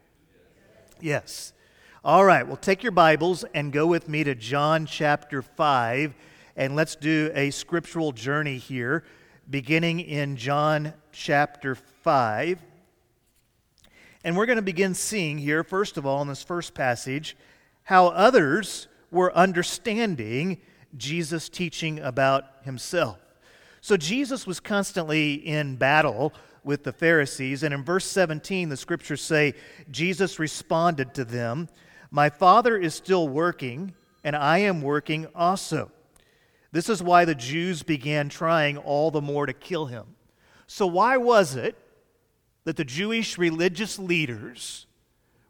Yes. 1.00 1.52
All 2.04 2.24
right, 2.24 2.46
well, 2.46 2.56
take 2.56 2.82
your 2.82 2.92
Bibles 2.92 3.44
and 3.54 3.72
go 3.72 3.86
with 3.86 4.08
me 4.08 4.24
to 4.24 4.34
John 4.34 4.86
chapter 4.86 5.42
5, 5.42 6.14
and 6.56 6.74
let's 6.74 6.96
do 6.96 7.30
a 7.34 7.50
scriptural 7.50 8.12
journey 8.12 8.56
here, 8.56 9.04
beginning 9.50 10.00
in 10.00 10.36
John 10.36 10.94
chapter 11.12 11.74
5. 11.74 12.60
And 14.24 14.36
we're 14.36 14.46
going 14.46 14.56
to 14.56 14.62
begin 14.62 14.94
seeing 14.94 15.38
here, 15.38 15.62
first 15.62 15.96
of 15.96 16.06
all, 16.06 16.22
in 16.22 16.28
this 16.28 16.42
first 16.42 16.74
passage, 16.74 17.36
how 17.88 18.08
others 18.08 18.86
were 19.10 19.34
understanding 19.34 20.60
Jesus' 20.98 21.48
teaching 21.48 21.98
about 22.00 22.44
himself. 22.60 23.18
So 23.80 23.96
Jesus 23.96 24.46
was 24.46 24.60
constantly 24.60 25.32
in 25.32 25.76
battle 25.76 26.34
with 26.62 26.84
the 26.84 26.92
Pharisees. 26.92 27.62
And 27.62 27.72
in 27.72 27.82
verse 27.82 28.04
17, 28.04 28.68
the 28.68 28.76
scriptures 28.76 29.22
say, 29.22 29.54
Jesus 29.90 30.38
responded 30.38 31.14
to 31.14 31.24
them, 31.24 31.66
My 32.10 32.28
Father 32.28 32.76
is 32.76 32.94
still 32.94 33.26
working, 33.26 33.94
and 34.22 34.36
I 34.36 34.58
am 34.58 34.82
working 34.82 35.26
also. 35.34 35.90
This 36.70 36.90
is 36.90 37.02
why 37.02 37.24
the 37.24 37.34
Jews 37.34 37.82
began 37.82 38.28
trying 38.28 38.76
all 38.76 39.10
the 39.10 39.22
more 39.22 39.46
to 39.46 39.54
kill 39.54 39.86
him. 39.86 40.04
So, 40.66 40.86
why 40.86 41.16
was 41.16 41.56
it 41.56 41.74
that 42.64 42.76
the 42.76 42.84
Jewish 42.84 43.38
religious 43.38 43.98
leaders 43.98 44.86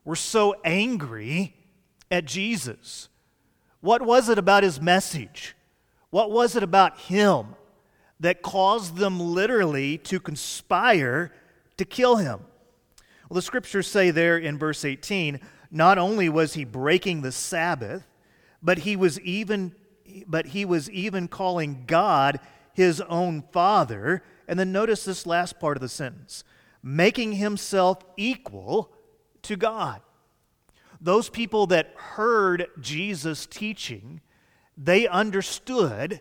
were 0.04 0.14
so 0.14 0.54
angry 0.64 1.56
at 2.10 2.24
Jesus? 2.24 3.08
What 3.80 4.02
was 4.02 4.28
it 4.28 4.38
about 4.38 4.62
his 4.62 4.80
message? 4.80 5.54
What 6.10 6.30
was 6.30 6.56
it 6.56 6.62
about 6.62 6.98
him 7.00 7.54
that 8.20 8.42
caused 8.42 8.96
them 8.96 9.20
literally 9.20 9.98
to 9.98 10.18
conspire 10.18 11.32
to 11.76 11.84
kill 11.84 12.16
him? 12.16 12.40
Well, 13.28 13.36
the 13.36 13.42
scriptures 13.42 13.86
say 13.86 14.10
there 14.10 14.38
in 14.38 14.58
verse 14.58 14.84
18 14.84 15.40
not 15.70 15.98
only 15.98 16.28
was 16.28 16.54
he 16.54 16.64
breaking 16.64 17.20
the 17.20 17.32
Sabbath, 17.32 18.06
but 18.62 18.78
he 18.78 18.96
was 18.96 19.20
even 19.20 19.74
but 20.26 20.46
he 20.46 20.64
was 20.64 20.90
even 20.90 21.28
calling 21.28 21.84
God 21.86 22.40
his 22.72 23.02
own 23.02 23.42
father. 23.52 24.22
And 24.46 24.58
then 24.58 24.72
notice 24.72 25.04
this 25.04 25.26
last 25.26 25.60
part 25.60 25.76
of 25.76 25.82
the 25.82 25.88
sentence 25.88 26.44
making 26.82 27.32
himself 27.32 27.98
equal 28.16 28.90
to 29.42 29.56
God. 29.56 30.00
Those 31.00 31.28
people 31.28 31.66
that 31.68 31.94
heard 31.96 32.66
Jesus 32.80 33.46
teaching, 33.46 34.20
they 34.76 35.06
understood 35.06 36.20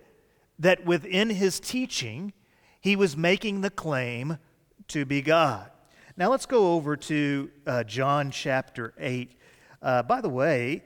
that 0.59 0.85
within 0.85 1.29
his 1.29 1.59
teaching, 1.59 2.33
he 2.79 2.95
was 2.95 3.17
making 3.17 3.61
the 3.61 3.69
claim 3.69 4.37
to 4.89 5.05
be 5.05 5.21
God. 5.21 5.71
Now 6.15 6.29
let's 6.31 6.45
go 6.45 6.73
over 6.73 6.95
to 6.97 7.49
uh, 7.65 7.83
John 7.83 8.31
chapter 8.31 8.93
8. 8.97 9.31
Uh, 9.81 10.03
by 10.03 10.21
the 10.21 10.29
way, 10.29 10.83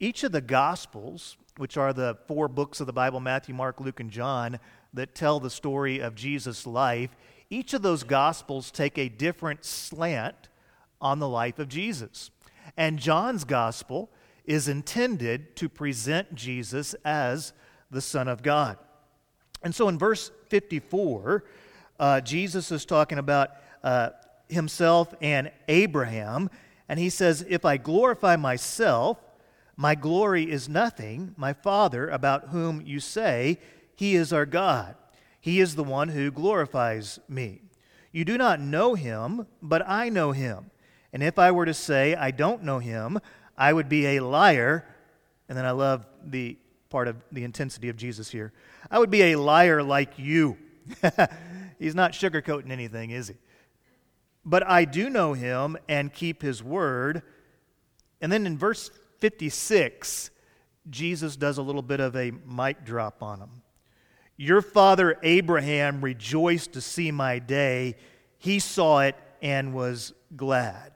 each 0.00 0.24
of 0.24 0.32
the 0.32 0.40
Gospels, 0.40 1.36
which 1.56 1.76
are 1.76 1.92
the 1.92 2.18
four 2.26 2.48
books 2.48 2.80
of 2.80 2.86
the 2.86 2.92
Bible 2.92 3.20
Matthew, 3.20 3.54
Mark, 3.54 3.80
Luke, 3.80 4.00
and 4.00 4.10
John 4.10 4.58
that 4.92 5.14
tell 5.14 5.40
the 5.40 5.50
story 5.50 6.00
of 6.00 6.14
Jesus' 6.14 6.66
life, 6.66 7.16
each 7.48 7.74
of 7.74 7.82
those 7.82 8.02
Gospels 8.02 8.70
take 8.70 8.98
a 8.98 9.08
different 9.08 9.64
slant 9.64 10.48
on 11.00 11.18
the 11.18 11.28
life 11.28 11.58
of 11.58 11.68
Jesus. 11.68 12.30
And 12.76 12.98
John's 12.98 13.44
Gospel 13.44 14.10
is 14.44 14.68
intended 14.68 15.56
to 15.56 15.68
present 15.68 16.34
Jesus 16.34 16.94
as 17.04 17.52
the 17.90 18.00
Son 18.00 18.28
of 18.28 18.42
God. 18.42 18.78
And 19.62 19.74
so 19.74 19.88
in 19.88 19.98
verse 19.98 20.30
54, 20.48 21.44
uh, 21.98 22.20
Jesus 22.20 22.70
is 22.70 22.84
talking 22.84 23.18
about 23.18 23.50
uh, 23.82 24.10
himself 24.48 25.14
and 25.20 25.50
Abraham, 25.68 26.50
and 26.88 27.00
he 27.00 27.10
says, 27.10 27.44
If 27.48 27.64
I 27.64 27.76
glorify 27.76 28.36
myself, 28.36 29.18
my 29.76 29.94
glory 29.94 30.50
is 30.50 30.68
nothing. 30.68 31.34
My 31.36 31.52
Father, 31.52 32.08
about 32.08 32.48
whom 32.48 32.80
you 32.80 33.00
say, 33.00 33.58
He 33.94 34.14
is 34.14 34.32
our 34.32 34.46
God. 34.46 34.94
He 35.40 35.60
is 35.60 35.74
the 35.74 35.84
one 35.84 36.08
who 36.08 36.30
glorifies 36.30 37.20
me. 37.28 37.62
You 38.10 38.24
do 38.24 38.38
not 38.38 38.60
know 38.60 38.94
him, 38.94 39.46
but 39.60 39.86
I 39.86 40.08
know 40.08 40.32
him. 40.32 40.70
And 41.16 41.22
if 41.22 41.38
I 41.38 41.50
were 41.50 41.64
to 41.64 41.72
say, 41.72 42.14
I 42.14 42.30
don't 42.30 42.62
know 42.62 42.78
him, 42.78 43.18
I 43.56 43.72
would 43.72 43.88
be 43.88 44.04
a 44.04 44.20
liar. 44.20 44.84
And 45.48 45.56
then 45.56 45.64
I 45.64 45.70
love 45.70 46.06
the 46.22 46.58
part 46.90 47.08
of 47.08 47.16
the 47.32 47.42
intensity 47.42 47.88
of 47.88 47.96
Jesus 47.96 48.30
here. 48.30 48.52
I 48.90 48.98
would 48.98 49.08
be 49.08 49.32
a 49.32 49.36
liar 49.36 49.82
like 49.82 50.18
you. 50.18 50.58
He's 51.78 51.94
not 51.94 52.12
sugarcoating 52.12 52.70
anything, 52.70 53.12
is 53.12 53.28
he? 53.28 53.34
But 54.44 54.68
I 54.68 54.84
do 54.84 55.08
know 55.08 55.32
him 55.32 55.78
and 55.88 56.12
keep 56.12 56.42
his 56.42 56.62
word. 56.62 57.22
And 58.20 58.30
then 58.30 58.44
in 58.44 58.58
verse 58.58 58.90
56, 59.20 60.28
Jesus 60.90 61.34
does 61.34 61.56
a 61.56 61.62
little 61.62 61.80
bit 61.80 62.00
of 62.00 62.14
a 62.14 62.30
mic 62.46 62.84
drop 62.84 63.22
on 63.22 63.40
him. 63.40 63.62
Your 64.36 64.60
father 64.60 65.18
Abraham 65.22 66.02
rejoiced 66.02 66.74
to 66.74 66.82
see 66.82 67.10
my 67.10 67.38
day. 67.38 67.96
He 68.36 68.58
saw 68.58 68.98
it 68.98 69.16
and 69.40 69.72
was 69.72 70.12
glad. 70.36 70.92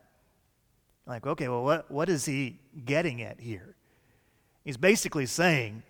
Like, 1.10 1.26
okay, 1.26 1.48
well, 1.48 1.64
what, 1.64 1.90
what 1.90 2.08
is 2.08 2.24
he 2.24 2.60
getting 2.84 3.20
at 3.20 3.40
here? 3.40 3.74
He's 4.64 4.76
basically 4.76 5.26
saying, 5.26 5.82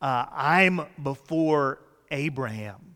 uh, 0.00 0.26
I'm 0.30 0.82
before 1.02 1.80
Abraham. 2.12 2.94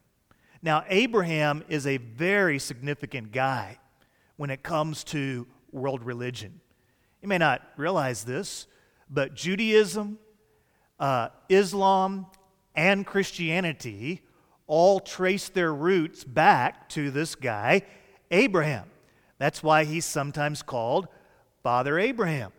Now, 0.62 0.84
Abraham 0.88 1.64
is 1.68 1.88
a 1.88 1.96
very 1.96 2.60
significant 2.60 3.32
guy 3.32 3.78
when 4.36 4.48
it 4.48 4.62
comes 4.62 5.02
to 5.04 5.44
world 5.72 6.04
religion. 6.04 6.60
You 7.20 7.26
may 7.26 7.38
not 7.38 7.62
realize 7.76 8.22
this, 8.22 8.68
but 9.10 9.34
Judaism, 9.34 10.18
uh, 11.00 11.30
Islam, 11.48 12.26
and 12.76 13.04
Christianity 13.04 14.22
all 14.68 15.00
trace 15.00 15.48
their 15.48 15.74
roots 15.74 16.22
back 16.22 16.88
to 16.90 17.10
this 17.10 17.34
guy, 17.34 17.82
Abraham. 18.30 18.88
That's 19.38 19.64
why 19.64 19.82
he's 19.82 20.04
sometimes 20.04 20.62
called 20.62 21.08
Father 21.62 21.98
Abraham. 21.98 22.52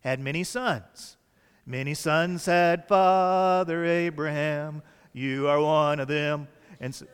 Had 0.00 0.20
many 0.20 0.44
sons. 0.44 1.16
Many 1.64 1.94
sons 1.94 2.46
had 2.46 2.88
Father 2.88 3.84
Abraham. 3.84 4.82
You 5.12 5.48
are 5.48 5.60
one 5.60 6.00
of 6.00 6.08
them. 6.08 6.48
And 6.80 6.94
so, 6.94 7.06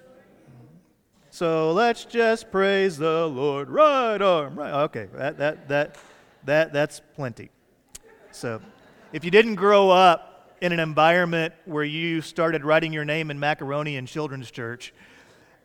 so 1.30 1.72
let's 1.72 2.04
just 2.04 2.50
praise 2.50 2.96
the 2.96 3.26
Lord. 3.26 3.68
Right 3.68 4.20
arm, 4.20 4.58
right. 4.58 4.72
Okay, 4.84 5.08
that, 5.14 5.38
that, 5.38 5.68
that, 5.68 5.96
that, 6.44 6.72
that's 6.72 7.00
plenty. 7.14 7.50
So, 8.30 8.60
if 9.12 9.24
you 9.24 9.30
didn't 9.30 9.56
grow 9.56 9.90
up 9.90 10.56
in 10.60 10.72
an 10.72 10.80
environment 10.80 11.54
where 11.64 11.84
you 11.84 12.20
started 12.20 12.64
writing 12.64 12.92
your 12.92 13.04
name 13.04 13.30
in 13.30 13.38
macaroni 13.38 13.96
in 13.96 14.06
children's 14.06 14.50
church, 14.50 14.94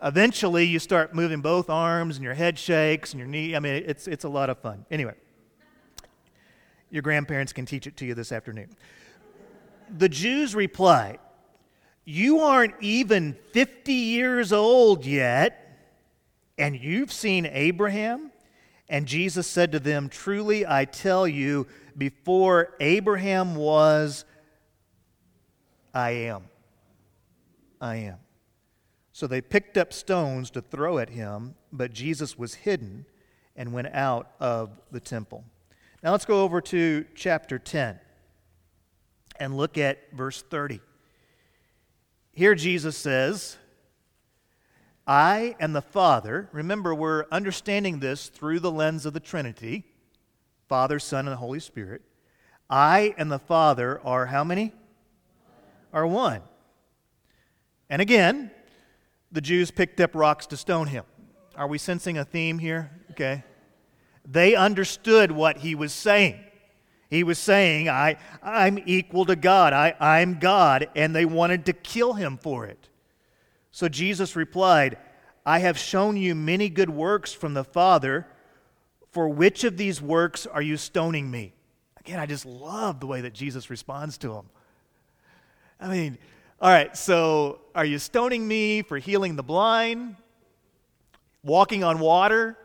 eventually 0.01 0.65
you 0.65 0.79
start 0.79 1.15
moving 1.15 1.41
both 1.41 1.69
arms 1.69 2.17
and 2.17 2.23
your 2.23 2.33
head 2.33 2.59
shakes 2.59 3.13
and 3.13 3.19
your 3.19 3.27
knee. 3.27 3.55
I 3.55 3.59
mean, 3.59 3.83
it's, 3.85 4.07
it's 4.07 4.25
a 4.25 4.29
lot 4.29 4.49
of 4.49 4.59
fun. 4.59 4.85
Anyway, 4.91 5.13
your 6.93 7.01
grandparents 7.01 7.51
can 7.51 7.65
teach 7.65 7.87
it 7.87 7.97
to 7.97 8.05
you 8.05 8.13
this 8.13 8.31
afternoon. 8.31 8.69
The 9.97 10.07
Jews 10.07 10.53
replied, 10.53 11.17
You 12.05 12.41
aren't 12.41 12.75
even 12.81 13.35
50 13.51 13.91
years 13.91 14.53
old 14.53 15.03
yet, 15.03 15.75
and 16.55 16.79
you've 16.79 17.11
seen 17.11 17.47
Abraham? 17.47 18.31
And 18.87 19.07
Jesus 19.07 19.47
said 19.47 19.71
to 19.71 19.79
them, 19.79 20.07
Truly 20.07 20.67
I 20.67 20.85
tell 20.85 21.27
you, 21.27 21.65
before 21.97 22.75
Abraham 22.79 23.55
was, 23.55 24.23
I 25.95 26.11
am. 26.11 26.43
I 27.81 27.95
am. 27.95 28.17
So 29.13 29.25
they 29.25 29.41
picked 29.41 29.79
up 29.79 29.93
stones 29.93 30.51
to 30.51 30.61
throw 30.61 30.99
at 30.99 31.09
him, 31.09 31.55
but 31.71 31.91
Jesus 31.91 32.37
was 32.37 32.53
hidden 32.53 33.07
and 33.55 33.73
went 33.73 33.87
out 33.87 34.33
of 34.39 34.79
the 34.91 34.99
temple. 34.99 35.43
Now 36.03 36.11
let's 36.11 36.25
go 36.25 36.43
over 36.43 36.59
to 36.59 37.05
chapter 37.15 37.57
10 37.57 37.97
and 39.39 39.55
look 39.55 39.77
at 39.77 39.99
verse 40.11 40.41
30. 40.41 40.81
Here 42.33 42.55
Jesus 42.55 42.97
says, 42.97 43.55
I 45.07 45.55
and 45.61 45.73
the 45.73 45.81
Father, 45.81 46.49
remember, 46.51 46.93
we're 46.93 47.23
understanding 47.31 47.99
this 47.99 48.27
through 48.27 48.59
the 48.59 48.71
lens 48.71 49.05
of 49.05 49.13
the 49.13 49.21
Trinity 49.21 49.85
Father, 50.67 50.99
Son, 50.99 51.25
and 51.25 51.31
the 51.31 51.37
Holy 51.37 51.59
Spirit. 51.59 52.01
I 52.69 53.13
and 53.17 53.31
the 53.31 53.39
Father 53.39 54.01
are 54.03 54.25
how 54.25 54.43
many? 54.43 54.73
Are 55.93 56.07
one. 56.07 56.41
And 57.89 58.01
again, 58.01 58.51
the 59.31 59.41
Jews 59.41 59.71
picked 59.71 60.01
up 60.01 60.15
rocks 60.15 60.47
to 60.47 60.57
stone 60.57 60.87
him. 60.87 61.05
Are 61.55 61.67
we 61.67 61.77
sensing 61.77 62.17
a 62.17 62.25
theme 62.25 62.59
here? 62.59 62.91
Okay. 63.11 63.43
They 64.25 64.55
understood 64.55 65.31
what 65.31 65.57
he 65.57 65.75
was 65.75 65.93
saying. 65.93 66.39
He 67.09 67.23
was 67.23 67.37
saying, 67.37 67.89
I, 67.89 68.17
I'm 68.41 68.79
equal 68.85 69.25
to 69.25 69.35
God. 69.35 69.73
I, 69.73 69.93
I'm 69.99 70.39
God. 70.39 70.89
And 70.95 71.15
they 71.15 71.25
wanted 71.25 71.65
to 71.67 71.73
kill 71.73 72.13
him 72.13 72.37
for 72.37 72.65
it. 72.65 72.89
So 73.71 73.87
Jesus 73.87 74.35
replied, 74.35 74.97
I 75.45 75.59
have 75.59 75.77
shown 75.77 76.17
you 76.17 76.35
many 76.35 76.69
good 76.69 76.89
works 76.89 77.33
from 77.33 77.53
the 77.53 77.63
Father. 77.63 78.25
For 79.11 79.29
which 79.29 79.63
of 79.63 79.77
these 79.77 80.01
works 80.01 80.47
are 80.47 80.61
you 80.61 80.77
stoning 80.77 81.29
me? 81.29 81.53
Again, 81.99 82.19
I 82.19 82.25
just 82.25 82.45
love 82.45 82.99
the 82.99 83.07
way 83.07 83.21
that 83.21 83.33
Jesus 83.33 83.69
responds 83.69 84.17
to 84.19 84.33
him. 84.33 84.45
I 85.79 85.87
mean, 85.87 86.17
all 86.61 86.71
right, 86.71 86.95
so 86.97 87.59
are 87.75 87.85
you 87.85 87.99
stoning 87.99 88.47
me 88.47 88.81
for 88.81 88.97
healing 88.97 89.35
the 89.35 89.43
blind? 89.43 90.15
Walking 91.43 91.83
on 91.83 91.99
water? 91.99 92.57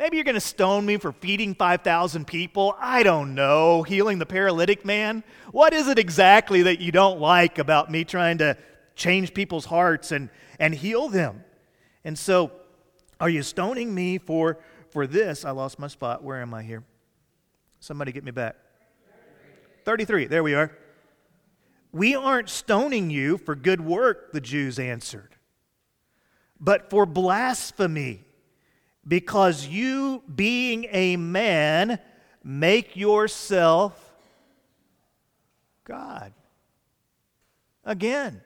Maybe 0.00 0.16
you're 0.16 0.24
going 0.24 0.32
to 0.32 0.40
stone 0.40 0.86
me 0.86 0.96
for 0.96 1.12
feeding 1.12 1.54
5,000 1.54 2.26
people. 2.26 2.74
I 2.78 3.02
don't 3.02 3.34
know. 3.34 3.82
Healing 3.82 4.18
the 4.18 4.24
paralytic 4.24 4.82
man. 4.82 5.22
What 5.52 5.74
is 5.74 5.88
it 5.88 5.98
exactly 5.98 6.62
that 6.62 6.80
you 6.80 6.90
don't 6.90 7.20
like 7.20 7.58
about 7.58 7.90
me 7.90 8.04
trying 8.04 8.38
to 8.38 8.56
change 8.94 9.34
people's 9.34 9.66
hearts 9.66 10.10
and, 10.10 10.30
and 10.58 10.74
heal 10.74 11.10
them? 11.10 11.44
And 12.02 12.18
so 12.18 12.50
Are 13.20 13.28
you 13.28 13.42
stoning 13.42 13.94
me 13.94 14.16
for, 14.16 14.58
for 14.88 15.06
this? 15.06 15.44
I 15.44 15.50
lost 15.50 15.78
my 15.78 15.88
spot. 15.88 16.24
Where 16.24 16.40
am 16.40 16.54
I 16.54 16.62
here? 16.62 16.82
Somebody 17.78 18.10
get 18.10 18.24
me 18.24 18.30
back. 18.30 18.56
33. 19.84 20.28
There 20.28 20.42
we 20.42 20.54
are. 20.54 20.74
We 21.92 22.14
aren't 22.14 22.48
stoning 22.48 23.10
you 23.10 23.36
for 23.36 23.54
good 23.54 23.82
work, 23.82 24.32
the 24.32 24.40
Jews 24.40 24.78
answered, 24.78 25.36
but 26.58 26.88
for 26.88 27.04
blasphemy, 27.04 28.24
because 29.06 29.66
you, 29.66 30.22
being 30.32 30.86
a 30.90 31.16
man, 31.16 31.98
make 32.44 32.96
yourself 32.96 34.14
God. 35.84 36.32
Again, 37.84 38.42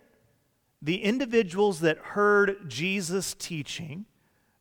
the 0.80 1.02
individuals 1.02 1.80
that 1.80 1.99
heard 1.99 2.68
Jesus 2.68 3.34
teaching 3.34 4.06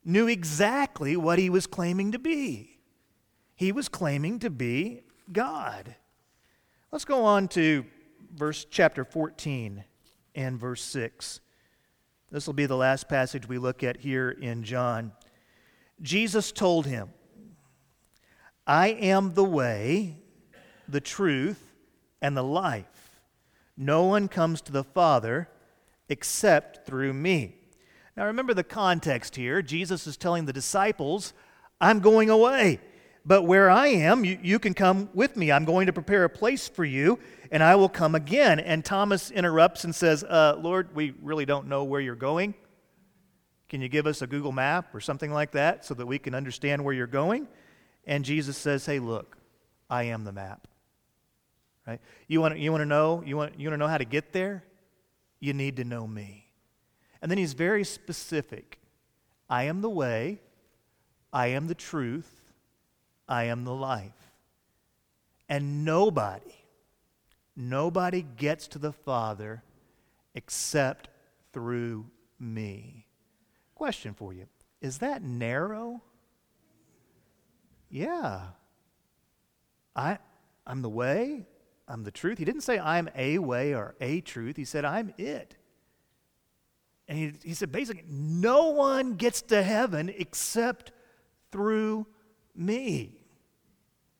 knew 0.06 0.28
exactly 0.28 1.16
what 1.16 1.40
he 1.40 1.50
was 1.50 1.68
claiming 1.68 2.12
to 2.12 2.20
be. 2.20 2.80
He 3.56 3.72
was 3.72 3.88
claiming 3.88 4.40
to 4.40 4.50
be 4.50 5.04
God. 5.32 5.96
Let's 6.92 7.06
go 7.06 7.24
on 7.24 7.48
to 7.50 7.86
verse 8.36 8.66
chapter 8.70 9.06
14 9.06 9.84
and 10.36 10.60
verse 10.60 10.82
6. 10.82 11.40
This 12.32 12.48
will 12.48 12.54
be 12.54 12.66
the 12.66 12.76
last 12.76 13.08
passage 13.08 13.48
we 13.48 13.58
look 13.58 13.84
at 13.84 13.98
here 13.98 14.32
in 14.32 14.64
John. 14.64 15.12
Jesus 16.04 16.52
told 16.52 16.86
him, 16.86 17.10
I 18.68 18.90
am 18.90 19.34
the 19.34 19.44
way, 19.44 20.18
the 20.88 21.02
truth, 21.02 21.74
and 22.22 22.38
the 22.38 22.44
life. 22.44 23.20
No 23.76 24.04
one 24.04 24.28
comes 24.28 24.62
to 24.62 24.72
the 24.72 24.84
Father 24.84 25.50
except 26.10 26.86
through 26.86 27.14
me. 27.14 27.56
Now 28.16 28.26
remember 28.26 28.54
the 28.54 28.64
context 28.64 29.36
here. 29.36 29.62
Jesus 29.62 30.06
is 30.06 30.18
telling 30.18 30.46
the 30.46 30.54
disciples, 30.54 31.34
I'm 31.82 32.00
going 32.00 32.30
away. 32.30 32.80
But 33.26 33.44
where 33.44 33.70
I 33.70 33.88
am, 33.88 34.26
you, 34.26 34.38
you 34.42 34.60
can 34.60 34.74
come 34.74 35.10
with 35.14 35.38
me. 35.38 35.52
I'm 35.52 35.64
going 35.64 35.88
to 35.88 35.94
prepare 35.94 36.26
a 36.26 36.30
place 36.30 36.68
for 36.68 36.84
you, 36.84 37.20
and 37.52 37.64
I 37.64 37.76
will 37.76 37.90
come 37.90 38.16
again. 38.16 38.60
And 38.60 38.84
Thomas 38.84 39.32
interrupts 39.32 39.86
and 39.86 39.96
says, 39.96 40.26
uh, 40.26 40.58
Lord, 40.60 40.94
we 40.94 41.14
really 41.22 41.46
don't 41.46 41.68
know 41.68 41.86
where 41.86 42.02
you're 42.02 42.16
going. 42.16 42.54
Can 43.74 43.82
you 43.82 43.90
give 43.90 44.06
us 44.06 44.22
a 44.22 44.28
Google 44.28 44.52
map 44.52 44.94
or 44.94 45.00
something 45.00 45.34
like 45.34 45.54
that 45.54 45.84
so 45.84 45.96
that 45.96 46.06
we 46.06 46.20
can 46.20 46.36
understand 46.36 46.86
where 46.86 46.94
you're 46.94 47.08
going? 47.08 47.48
And 48.06 48.24
Jesus 48.24 48.56
says, 48.56 48.86
Hey, 48.86 49.00
look, 49.00 49.36
I 49.90 50.04
am 50.04 50.26
the 50.26 50.32
map. 50.32 50.68
Right? 51.88 52.00
You 52.28 52.40
want, 52.40 52.60
you 52.60 52.70
want 52.70 52.84
to 52.84 52.86
know? 52.86 53.24
You 53.26 53.36
want, 53.36 53.60
you 53.60 53.68
want 53.68 53.74
to 53.74 53.80
know 53.80 53.88
how 53.88 53.98
to 53.98 54.06
get 54.06 54.32
there? 54.32 54.64
You 55.40 55.56
need 55.56 55.78
to 55.78 55.84
know 55.84 56.06
me. 56.06 56.52
And 57.20 57.32
then 57.32 57.40
he's 57.40 57.54
very 57.54 57.84
specific. 57.84 58.78
I 59.50 59.64
am 59.64 59.82
the 59.82 59.90
way, 59.90 60.40
I 61.34 61.48
am 61.48 61.66
the 61.66 61.74
truth, 61.74 62.44
I 63.28 63.46
am 63.46 63.64
the 63.64 63.74
life. 63.74 64.12
And 65.50 65.84
nobody, 65.84 66.54
nobody 67.56 68.22
gets 68.38 68.68
to 68.68 68.78
the 68.78 68.94
Father 68.94 69.64
except 70.36 71.10
through 71.54 72.06
me. 72.40 73.03
Question 73.84 74.14
for 74.14 74.32
you 74.32 74.46
Is 74.80 75.00
that 75.00 75.24
narrow? 75.24 76.02
Yeah. 77.90 78.44
I, 79.94 80.20
I'm 80.66 80.82
the 80.82 80.90
way, 80.90 81.46
I'm 81.86 82.06
the 82.06 82.12
truth. 82.12 82.38
He 82.38 82.46
didn't 82.46 82.62
say 82.62 82.80
I'm 82.80 83.10
a 83.14 83.40
way 83.40 83.76
or 83.76 83.96
a 84.00 84.22
truth, 84.22 84.56
he 84.56 84.64
said 84.64 84.86
I'm 84.86 85.14
it. 85.18 85.58
And 87.10 87.18
he, 87.18 87.34
he 87.44 87.54
said 87.54 87.74
basically, 87.74 88.06
no 88.08 88.70
one 88.70 89.16
gets 89.16 89.42
to 89.42 89.62
heaven 89.62 90.10
except 90.18 90.94
through 91.52 92.08
me. 92.56 93.20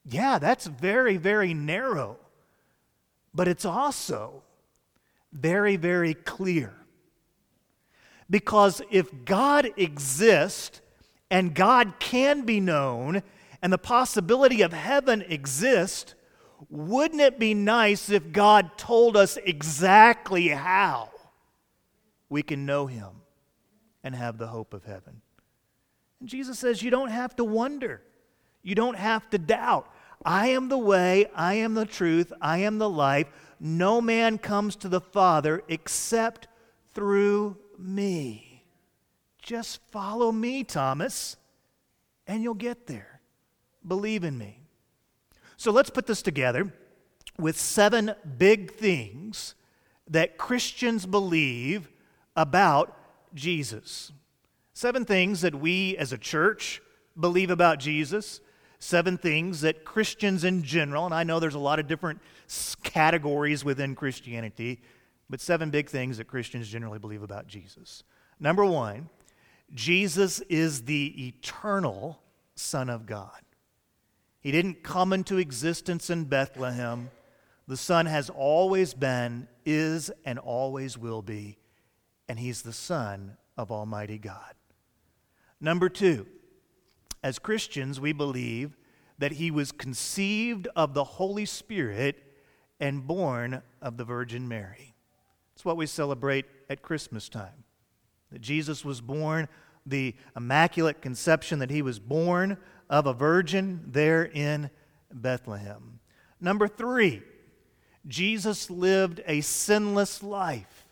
Yeah, 0.04 0.40
that's 0.40 0.66
very, 0.66 1.16
very 1.16 1.54
narrow, 1.54 2.18
but 3.34 3.48
it's 3.48 3.64
also 3.64 4.44
very, 5.32 5.78
very 5.78 6.16
clear. 6.16 6.83
Because 8.34 8.82
if 8.90 9.26
God 9.26 9.70
exists 9.78 10.82
and 11.30 11.54
God 11.54 12.00
can 12.00 12.46
be 12.46 12.60
known 12.60 13.22
and 13.62 13.72
the 13.72 13.78
possibility 13.78 14.64
of 14.64 14.74
heaven 14.74 15.22
exists, 15.28 16.16
wouldn't 16.68 17.22
it 17.22 17.38
be 17.38 17.54
nice 17.54 18.10
if 18.10 18.32
God 18.32 18.76
told 18.76 19.16
us 19.16 19.38
exactly 19.38 20.48
how 20.48 21.12
we 22.28 22.42
can 22.42 22.66
know 22.66 22.88
Him 22.88 23.22
and 24.04 24.16
have 24.16 24.40
the 24.40 24.48
hope 24.48 24.74
of 24.74 24.84
heaven? 24.84 25.22
And 26.20 26.28
Jesus 26.28 26.58
says, 26.58 26.82
You 26.82 26.90
don't 26.90 27.12
have 27.12 27.36
to 27.36 27.44
wonder. 27.44 28.02
You 28.64 28.74
don't 28.74 28.98
have 28.98 29.30
to 29.30 29.38
doubt. 29.38 29.88
I 30.26 30.48
am 30.48 30.70
the 30.70 30.80
way, 30.80 31.28
I 31.36 31.54
am 31.54 31.76
the 31.76 31.86
truth, 31.86 32.34
I 32.42 32.58
am 32.58 32.80
the 32.80 32.90
life. 32.90 33.28
No 33.60 34.02
man 34.02 34.40
comes 34.40 34.76
to 34.78 34.90
the 34.90 35.02
Father 35.02 35.62
except 35.68 36.48
through 36.96 37.58
me. 37.84 38.64
Just 39.42 39.82
follow 39.92 40.32
me, 40.32 40.64
Thomas, 40.64 41.36
and 42.26 42.42
you'll 42.42 42.54
get 42.54 42.88
there. 42.88 43.20
Believe 43.86 44.24
in 44.24 44.38
me. 44.38 44.60
So 45.58 45.72
let's 45.72 45.90
put 45.90 46.08
this 46.08 46.22
together 46.22 46.74
with 47.38 47.58
seven 47.60 48.14
big 48.38 48.72
things 48.74 49.56
that 50.08 50.38
Christians 50.38 51.06
believe 51.06 51.90
about 52.36 52.98
Jesus. 53.34 54.12
Seven 54.74 55.06
things 55.06 55.42
that 55.42 55.56
we 55.56 55.98
as 55.98 56.14
a 56.14 56.18
church 56.18 56.82
believe 57.20 57.50
about 57.50 57.80
Jesus 57.80 58.40
seven 58.84 59.18
things 59.18 59.62
that 59.62 59.86
Christians 59.86 60.44
in 60.44 60.62
general, 60.62 61.06
and 61.06 61.14
I 61.14 61.24
know 61.24 61.40
there's 61.40 61.56
a 61.56 61.60
lot 61.60 61.80
of 61.80 61.88
different 61.88 62.20
categories 62.84 63.64
within 63.64 63.96
Christianity, 63.96 64.82
but 65.30 65.42
seven 65.42 65.70
big 65.70 65.90
things 65.90 66.18
that 66.18 66.28
Christians 66.28 66.70
generally 66.70 67.00
believe 67.00 67.24
about 67.24 67.48
Jesus. 67.48 68.04
Number 68.40 68.66
one, 68.66 69.10
Jesus 69.74 70.40
is 70.42 70.84
the 70.84 71.28
eternal 71.28 72.20
Son 72.56 72.90
of 72.90 73.06
God. 73.06 73.42
He 74.40 74.52
didn't 74.52 74.84
come 74.84 75.14
into 75.14 75.38
existence 75.38 76.10
in 76.10 76.26
Bethlehem. 76.26 77.10
The 77.68 77.78
Son 77.78 78.06
has 78.06 78.30
always 78.30 78.94
been, 78.94 79.48
is, 79.66 80.12
and 80.26 80.38
always 80.38 80.98
will 80.98 81.22
be, 81.22 81.58
and 82.28 82.38
He's 82.38 82.62
the 82.62 82.74
Son 82.74 83.38
of 83.58 83.72
Almighty 83.72 84.18
God. 84.18 84.54
Number 85.62 85.88
two, 85.88 86.28
as 87.24 87.40
Christians, 87.40 88.02
we 88.02 88.12
believe 88.12 88.78
that 89.18 89.34
he 89.34 89.50
was 89.50 89.72
conceived 89.72 90.68
of 90.76 90.94
the 90.94 91.04
Holy 91.04 91.46
Spirit 91.46 92.22
and 92.80 93.08
born 93.08 93.62
of 93.82 93.96
the 93.96 94.04
Virgin 94.04 94.48
Mary. 94.48 94.93
It's 95.56 95.66
what 95.66 95.78
we 95.78 95.86
celebrate 95.86 96.46
at 96.70 96.82
Christmas 96.82 97.30
time. 97.30 97.64
That 98.32 98.42
Jesus 98.42 98.84
was 98.84 99.02
born, 99.02 99.48
the 99.86 100.16
immaculate 100.36 101.02
conception 101.02 101.60
that 101.60 101.70
he 101.70 101.82
was 101.82 102.00
born 102.00 102.58
of 102.90 103.06
a 103.06 103.14
virgin 103.14 103.82
there 103.88 104.24
in 104.26 104.70
Bethlehem. 105.12 106.00
Number 106.40 106.68
three, 106.68 107.22
Jesus 108.08 108.70
lived 108.70 109.22
a 109.26 109.42
sinless 109.42 110.24
life. 110.24 110.83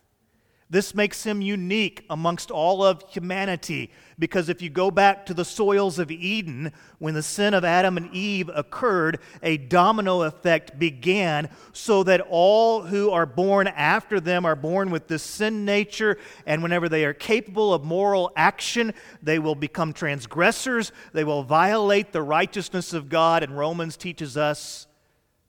This 0.72 0.96
makes 0.96 1.26
him 1.26 1.42
unique 1.42 2.06
amongst 2.10 2.50
all 2.50 2.82
of 2.82 3.04
humanity 3.10 3.92
because 4.18 4.48
if 4.48 4.62
you 4.62 4.70
go 4.70 4.90
back 4.90 5.26
to 5.26 5.34
the 5.34 5.44
soils 5.44 6.00
of 6.00 6.10
Eden, 6.10 6.72
when 6.98 7.14
the 7.14 7.22
sin 7.22 7.54
of 7.54 7.66
Adam 7.66 7.98
and 7.98 8.10
Eve 8.16 8.50
occurred, 8.56 9.20
a 9.44 9.58
domino 9.58 10.22
effect 10.22 10.80
began 10.80 11.50
so 11.74 12.04
that 12.04 12.22
all 12.30 12.84
who 12.84 13.12
are 13.12 13.26
born 13.26 13.68
after 13.68 14.22
them 14.22 14.46
are 14.46 14.56
born 14.56 14.92
with 14.92 15.10
this 15.10 15.24
sin 15.24 15.66
nature, 15.66 16.18
and 16.46 16.64
whenever 16.64 16.88
they 16.88 17.04
are 17.04 17.14
capable 17.14 17.74
of 17.74 17.84
moral 17.84 18.32
action, 18.38 18.94
they 19.22 19.40
will 19.40 19.56
become 19.56 19.92
transgressors, 19.92 20.94
they 21.12 21.26
will 21.26 21.44
violate 21.44 22.14
the 22.14 22.22
righteousness 22.22 22.94
of 22.94 23.10
God, 23.10 23.44
and 23.44 23.58
Romans 23.58 23.98
teaches 23.98 24.38
us 24.38 24.88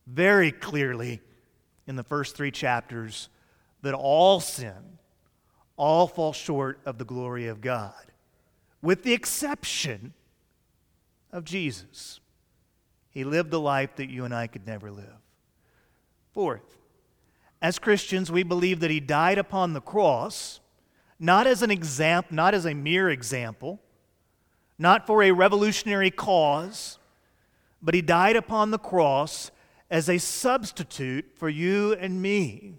very 0.04 0.50
clearly 0.50 1.20
in 1.86 1.94
the 1.94 2.02
first 2.02 2.34
three 2.34 2.50
chapters 2.50 3.28
that 3.82 3.94
all 3.94 4.40
sin 4.40 4.98
all 5.76 6.06
fall 6.06 6.32
short 6.32 6.80
of 6.84 6.98
the 6.98 7.04
glory 7.04 7.46
of 7.46 7.60
God, 7.60 7.92
with 8.80 9.02
the 9.02 9.12
exception 9.12 10.12
of 11.32 11.44
Jesus. 11.44 12.20
He 13.10 13.24
lived 13.24 13.52
a 13.52 13.58
life 13.58 13.96
that 13.96 14.10
you 14.10 14.24
and 14.24 14.34
I 14.34 14.46
could 14.46 14.66
never 14.66 14.90
live. 14.90 15.20
Fourth, 16.32 16.78
as 17.60 17.78
Christians, 17.78 18.32
we 18.32 18.42
believe 18.42 18.80
that 18.80 18.90
He 18.90 19.00
died 19.00 19.38
upon 19.38 19.72
the 19.72 19.80
cross, 19.80 20.60
not 21.18 21.46
as 21.46 21.62
an 21.62 21.70
example, 21.70 22.34
not 22.34 22.54
as 22.54 22.66
a 22.66 22.74
mere 22.74 23.10
example, 23.10 23.80
not 24.78 25.06
for 25.06 25.22
a 25.22 25.30
revolutionary 25.30 26.10
cause, 26.10 26.98
but 27.80 27.94
He 27.94 28.02
died 28.02 28.36
upon 28.36 28.70
the 28.70 28.78
cross 28.78 29.50
as 29.90 30.08
a 30.08 30.18
substitute 30.18 31.26
for 31.36 31.48
you 31.48 31.92
and 31.94 32.22
me 32.22 32.78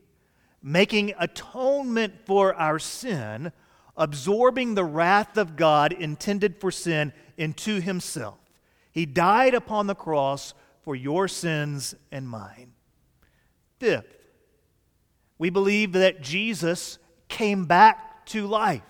making 0.64 1.14
atonement 1.20 2.26
for 2.26 2.56
our 2.56 2.80
sin 2.80 3.52
absorbing 3.96 4.74
the 4.74 4.84
wrath 4.84 5.38
of 5.38 5.56
God 5.56 5.92
intended 5.92 6.60
for 6.60 6.72
sin 6.72 7.14
into 7.38 7.80
himself. 7.80 8.40
He 8.92 9.06
died 9.06 9.54
upon 9.54 9.88
the 9.88 9.96
cross 9.96 10.54
for 10.82 10.96
your 10.96 11.28
sins 11.28 11.96
and 12.12 12.28
mine. 12.28 12.74
Fifth, 13.80 14.18
we 15.38 15.50
believe 15.50 15.94
that 15.94 16.22
Jesus 16.22 16.98
came 17.28 17.66
back 17.66 18.26
to 18.28 18.48
life, 18.48 18.82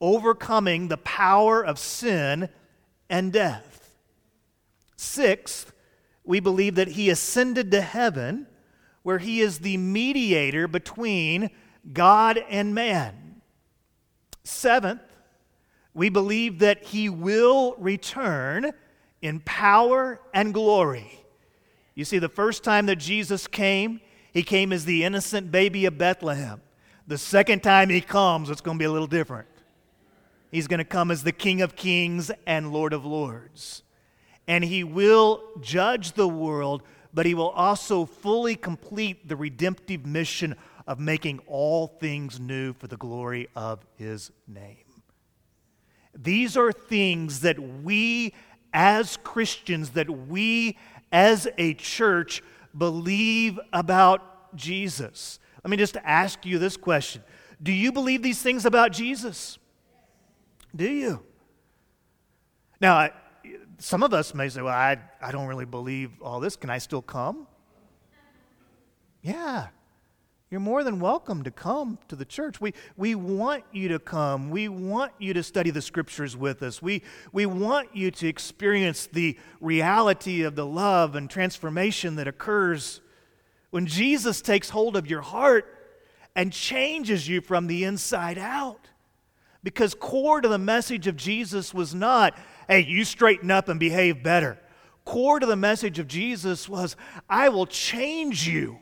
overcoming 0.00 0.88
the 0.88 0.98
power 0.98 1.64
of 1.64 1.78
sin 1.78 2.48
and 3.08 3.32
death. 3.32 3.96
Sixth, 4.96 5.72
we 6.24 6.40
believe 6.40 6.74
that 6.74 6.88
he 6.88 7.10
ascended 7.10 7.70
to 7.70 7.80
heaven, 7.80 8.46
where 9.06 9.18
he 9.18 9.40
is 9.40 9.60
the 9.60 9.76
mediator 9.76 10.66
between 10.66 11.48
God 11.92 12.42
and 12.50 12.74
man. 12.74 13.40
Seventh, 14.42 15.00
we 15.94 16.08
believe 16.08 16.58
that 16.58 16.82
he 16.86 17.08
will 17.08 17.76
return 17.78 18.72
in 19.22 19.38
power 19.38 20.20
and 20.34 20.52
glory. 20.52 21.24
You 21.94 22.04
see, 22.04 22.18
the 22.18 22.28
first 22.28 22.64
time 22.64 22.86
that 22.86 22.96
Jesus 22.96 23.46
came, 23.46 24.00
he 24.32 24.42
came 24.42 24.72
as 24.72 24.84
the 24.84 25.04
innocent 25.04 25.52
baby 25.52 25.84
of 25.84 25.96
Bethlehem. 25.96 26.60
The 27.06 27.16
second 27.16 27.62
time 27.62 27.90
he 27.90 28.00
comes, 28.00 28.50
it's 28.50 28.60
going 28.60 28.76
to 28.76 28.82
be 28.82 28.86
a 28.86 28.90
little 28.90 29.06
different. 29.06 29.46
He's 30.50 30.66
going 30.66 30.78
to 30.78 30.84
come 30.84 31.12
as 31.12 31.22
the 31.22 31.30
King 31.30 31.62
of 31.62 31.76
Kings 31.76 32.32
and 32.44 32.72
Lord 32.72 32.92
of 32.92 33.06
Lords. 33.06 33.84
And 34.48 34.64
he 34.64 34.82
will 34.82 35.44
judge 35.60 36.14
the 36.14 36.26
world, 36.26 36.82
but 37.16 37.24
he 37.24 37.32
will 37.32 37.48
also 37.48 38.04
fully 38.04 38.54
complete 38.54 39.26
the 39.26 39.34
redemptive 39.34 40.04
mission 40.04 40.54
of 40.86 41.00
making 41.00 41.40
all 41.46 41.86
things 41.86 42.38
new 42.38 42.74
for 42.74 42.88
the 42.88 42.96
glory 42.98 43.48
of 43.56 43.82
his 43.96 44.30
name. 44.46 44.84
These 46.14 46.58
are 46.58 46.72
things 46.72 47.40
that 47.40 47.58
we 47.58 48.34
as 48.74 49.16
Christians, 49.24 49.92
that 49.92 50.10
we 50.10 50.76
as 51.10 51.48
a 51.56 51.72
church 51.72 52.42
believe 52.76 53.58
about 53.72 54.54
Jesus. 54.54 55.38
Let 55.64 55.70
me 55.70 55.78
just 55.78 55.96
ask 56.04 56.44
you 56.44 56.58
this 56.58 56.76
question 56.76 57.22
Do 57.62 57.72
you 57.72 57.92
believe 57.92 58.22
these 58.22 58.42
things 58.42 58.66
about 58.66 58.92
Jesus? 58.92 59.56
Do 60.74 60.84
you? 60.84 61.22
Now, 62.78 63.08
some 63.78 64.02
of 64.02 64.14
us 64.14 64.34
may 64.34 64.48
say, 64.48 64.62
Well, 64.62 64.74
I, 64.74 64.98
I 65.20 65.32
don't 65.32 65.46
really 65.46 65.64
believe 65.64 66.10
all 66.22 66.40
this. 66.40 66.56
Can 66.56 66.70
I 66.70 66.78
still 66.78 67.02
come? 67.02 67.46
Yeah. 69.22 69.68
You're 70.48 70.60
more 70.60 70.84
than 70.84 71.00
welcome 71.00 71.42
to 71.42 71.50
come 71.50 71.98
to 72.06 72.14
the 72.14 72.24
church. 72.24 72.60
We, 72.60 72.72
we 72.96 73.16
want 73.16 73.64
you 73.72 73.88
to 73.88 73.98
come. 73.98 74.50
We 74.50 74.68
want 74.68 75.10
you 75.18 75.34
to 75.34 75.42
study 75.42 75.70
the 75.70 75.82
scriptures 75.82 76.36
with 76.36 76.62
us. 76.62 76.80
We, 76.80 77.02
we 77.32 77.46
want 77.46 77.96
you 77.96 78.12
to 78.12 78.28
experience 78.28 79.08
the 79.12 79.36
reality 79.60 80.42
of 80.42 80.54
the 80.54 80.64
love 80.64 81.16
and 81.16 81.28
transformation 81.28 82.14
that 82.16 82.28
occurs 82.28 83.00
when 83.70 83.86
Jesus 83.86 84.40
takes 84.40 84.70
hold 84.70 84.96
of 84.96 85.08
your 85.08 85.20
heart 85.20 85.66
and 86.36 86.52
changes 86.52 87.26
you 87.26 87.40
from 87.40 87.66
the 87.66 87.82
inside 87.82 88.38
out. 88.38 88.88
Because 89.64 89.94
core 89.94 90.40
to 90.40 90.48
the 90.48 90.58
message 90.58 91.08
of 91.08 91.16
Jesus 91.16 91.74
was 91.74 91.92
not, 91.92 92.38
hey, 92.68 92.80
you 92.80 93.04
straighten 93.04 93.50
up 93.50 93.68
and 93.68 93.80
behave 93.80 94.22
better. 94.22 94.58
Core 95.04 95.38
to 95.38 95.46
the 95.46 95.56
message 95.56 95.98
of 95.98 96.08
Jesus 96.08 96.68
was, 96.68 96.96
I 97.28 97.48
will 97.48 97.66
change 97.66 98.48
you. 98.48 98.78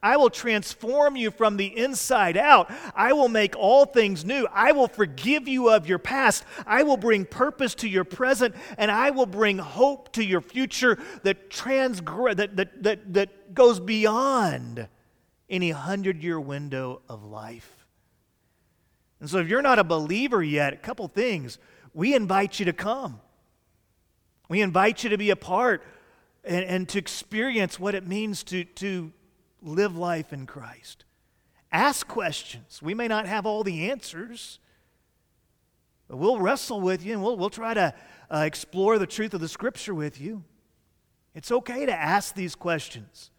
I 0.00 0.16
will 0.16 0.30
transform 0.30 1.16
you 1.16 1.32
from 1.32 1.56
the 1.56 1.76
inside 1.76 2.36
out. 2.36 2.70
I 2.94 3.12
will 3.12 3.28
make 3.28 3.56
all 3.56 3.84
things 3.84 4.24
new. 4.24 4.46
I 4.52 4.70
will 4.70 4.86
forgive 4.86 5.48
you 5.48 5.70
of 5.70 5.88
your 5.88 5.98
past. 5.98 6.44
I 6.66 6.84
will 6.84 6.96
bring 6.96 7.24
purpose 7.24 7.74
to 7.76 7.88
your 7.88 8.04
present, 8.04 8.54
and 8.76 8.92
I 8.92 9.10
will 9.10 9.26
bring 9.26 9.58
hope 9.58 10.12
to 10.12 10.24
your 10.24 10.40
future 10.40 10.98
that, 11.24 11.50
transgr- 11.50 12.36
that, 12.36 12.56
that, 12.56 12.82
that, 12.84 13.12
that 13.14 13.54
goes 13.54 13.80
beyond 13.80 14.86
any 15.50 15.70
hundred 15.70 16.22
year 16.22 16.38
window 16.38 17.02
of 17.08 17.24
life. 17.24 17.86
And 19.20 19.28
so, 19.28 19.38
if 19.38 19.48
you're 19.48 19.62
not 19.62 19.80
a 19.80 19.84
believer 19.84 20.42
yet, 20.42 20.72
a 20.74 20.76
couple 20.76 21.08
things. 21.08 21.58
We 21.98 22.14
invite 22.14 22.60
you 22.60 22.66
to 22.66 22.72
come. 22.72 23.20
We 24.48 24.60
invite 24.60 25.02
you 25.02 25.10
to 25.10 25.18
be 25.18 25.30
a 25.30 25.36
part 25.36 25.82
and, 26.44 26.64
and 26.64 26.88
to 26.90 26.98
experience 26.98 27.80
what 27.80 27.96
it 27.96 28.06
means 28.06 28.44
to, 28.44 28.62
to 28.62 29.12
live 29.62 29.96
life 29.96 30.32
in 30.32 30.46
Christ. 30.46 31.04
Ask 31.72 32.06
questions. 32.06 32.80
We 32.80 32.94
may 32.94 33.08
not 33.08 33.26
have 33.26 33.46
all 33.46 33.64
the 33.64 33.90
answers, 33.90 34.60
but 36.06 36.18
we'll 36.18 36.38
wrestle 36.38 36.80
with 36.80 37.04
you 37.04 37.14
and 37.14 37.20
we'll, 37.20 37.36
we'll 37.36 37.50
try 37.50 37.74
to 37.74 37.92
uh, 38.30 38.44
explore 38.46 39.00
the 39.00 39.06
truth 39.08 39.34
of 39.34 39.40
the 39.40 39.48
Scripture 39.48 39.92
with 39.92 40.20
you. 40.20 40.44
It's 41.34 41.50
okay 41.50 41.84
to 41.84 41.92
ask 41.92 42.32
these 42.32 42.54
questions 42.54 43.32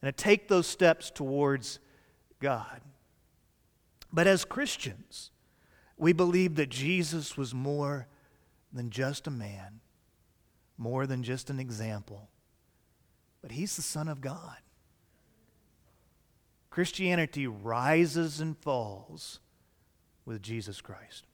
and 0.00 0.16
to 0.16 0.22
take 0.22 0.46
those 0.46 0.68
steps 0.68 1.10
towards 1.10 1.80
God. 2.38 2.80
But 4.12 4.28
as 4.28 4.44
Christians, 4.44 5.32
we 5.98 6.12
believe 6.12 6.54
that 6.56 6.68
Jesus 6.68 7.36
was 7.36 7.54
more 7.54 8.06
than 8.72 8.90
just 8.90 9.26
a 9.26 9.30
man, 9.30 9.80
more 10.76 11.06
than 11.06 11.22
just 11.22 11.50
an 11.50 11.58
example, 11.58 12.28
but 13.42 13.52
he's 13.52 13.76
the 13.76 13.82
Son 13.82 14.08
of 14.08 14.20
God. 14.20 14.56
Christianity 16.70 17.46
rises 17.46 18.40
and 18.40 18.56
falls 18.56 19.40
with 20.24 20.42
Jesus 20.42 20.80
Christ. 20.80 21.24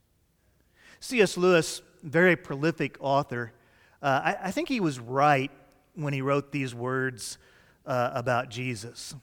C.S. 1.01 1.37
Lewis, 1.37 1.83
very 2.03 2.37
prolific 2.37 2.97
author, 3.01 3.53
uh, 4.01 4.21
I, 4.25 4.37
I, 4.45 4.51
think 4.51 4.69
he 4.69 4.81
was 4.81 4.99
right 4.99 5.51
when 5.95 6.13
he 6.13 6.21
wrote 6.21 6.53
these 6.53 6.75
words 6.75 7.39
uh, 7.87 8.11
about 8.15 8.51
Jesus. 8.51 9.15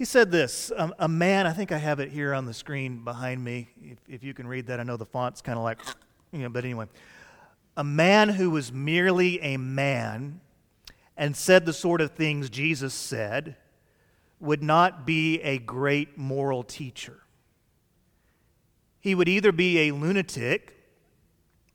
He 0.00 0.06
said 0.06 0.30
this 0.30 0.72
um, 0.78 0.94
A 0.98 1.06
man, 1.06 1.46
I 1.46 1.52
think 1.52 1.72
I 1.72 1.76
have 1.76 2.00
it 2.00 2.10
here 2.10 2.32
on 2.32 2.46
the 2.46 2.54
screen 2.54 3.04
behind 3.04 3.44
me. 3.44 3.68
If, 3.82 3.98
if 4.08 4.24
you 4.24 4.32
can 4.32 4.46
read 4.46 4.68
that, 4.68 4.80
I 4.80 4.82
know 4.82 4.96
the 4.96 5.04
font's 5.04 5.42
kind 5.42 5.58
of 5.58 5.62
like, 5.62 5.78
you 6.32 6.38
know, 6.38 6.48
but 6.48 6.64
anyway. 6.64 6.86
A 7.76 7.84
man 7.84 8.30
who 8.30 8.48
was 8.48 8.72
merely 8.72 9.38
a 9.42 9.58
man 9.58 10.40
and 11.18 11.36
said 11.36 11.66
the 11.66 11.74
sort 11.74 12.00
of 12.00 12.12
things 12.12 12.48
Jesus 12.48 12.94
said 12.94 13.56
would 14.40 14.62
not 14.62 15.04
be 15.04 15.38
a 15.42 15.58
great 15.58 16.16
moral 16.16 16.62
teacher. 16.62 17.20
He 19.00 19.14
would 19.14 19.28
either 19.28 19.52
be 19.52 19.80
a 19.80 19.92
lunatic 19.92 20.78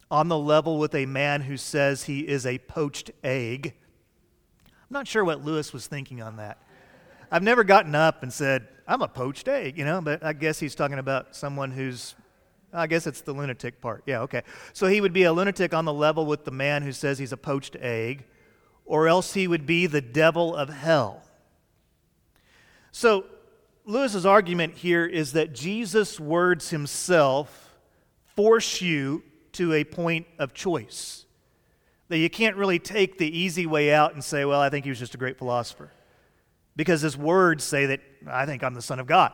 on 0.09 0.29
the 0.29 0.37
level 0.39 0.79
with 0.79 0.95
a 0.95 1.05
man 1.05 1.41
who 1.41 1.57
says 1.57 2.05
he 2.05 2.21
is 2.21 2.47
a 2.47 2.57
poached 2.57 3.11
egg. 3.23 3.75
I'm 4.65 4.93
not 4.93 5.07
sure 5.07 5.23
what 5.23 5.45
Lewis 5.45 5.71
was 5.71 5.85
thinking 5.85 6.23
on 6.23 6.37
that. 6.37 6.57
I've 7.35 7.43
never 7.43 7.65
gotten 7.65 7.95
up 7.95 8.23
and 8.23 8.31
said, 8.31 8.65
I'm 8.87 9.01
a 9.01 9.09
poached 9.09 9.49
egg, 9.49 9.77
you 9.77 9.83
know, 9.83 9.99
but 9.99 10.23
I 10.23 10.31
guess 10.31 10.57
he's 10.57 10.73
talking 10.73 10.99
about 10.99 11.35
someone 11.35 11.69
who's, 11.69 12.15
I 12.71 12.87
guess 12.87 13.07
it's 13.07 13.19
the 13.19 13.33
lunatic 13.33 13.81
part. 13.81 14.03
Yeah, 14.05 14.21
okay. 14.21 14.43
So 14.71 14.87
he 14.87 15.01
would 15.01 15.11
be 15.11 15.23
a 15.23 15.33
lunatic 15.33 15.73
on 15.73 15.83
the 15.83 15.91
level 15.91 16.25
with 16.25 16.45
the 16.45 16.51
man 16.51 16.81
who 16.81 16.93
says 16.93 17.19
he's 17.19 17.33
a 17.33 17.37
poached 17.37 17.75
egg, 17.81 18.23
or 18.85 19.09
else 19.09 19.33
he 19.33 19.49
would 19.49 19.65
be 19.65 19.85
the 19.85 19.99
devil 19.99 20.55
of 20.55 20.69
hell. 20.69 21.23
So, 22.93 23.25
Lewis's 23.83 24.25
argument 24.25 24.75
here 24.75 25.05
is 25.05 25.33
that 25.33 25.51
Jesus' 25.51 26.17
words 26.17 26.69
himself 26.69 27.77
force 28.37 28.81
you 28.81 29.23
to 29.51 29.73
a 29.73 29.83
point 29.83 30.25
of 30.39 30.53
choice. 30.53 31.25
That 32.07 32.19
you 32.19 32.29
can't 32.29 32.55
really 32.55 32.79
take 32.79 33.17
the 33.17 33.37
easy 33.37 33.65
way 33.65 33.93
out 33.93 34.13
and 34.13 34.23
say, 34.23 34.45
well, 34.45 34.61
I 34.61 34.69
think 34.69 34.85
he 34.85 34.89
was 34.89 34.99
just 34.99 35.15
a 35.15 35.17
great 35.17 35.37
philosopher. 35.37 35.91
Because 36.75 37.01
his 37.01 37.17
words 37.17 37.63
say 37.63 37.85
that 37.87 38.01
I 38.27 38.45
think 38.45 38.63
I'm 38.63 38.73
the 38.73 38.81
Son 38.81 38.99
of 38.99 39.07
God. 39.07 39.31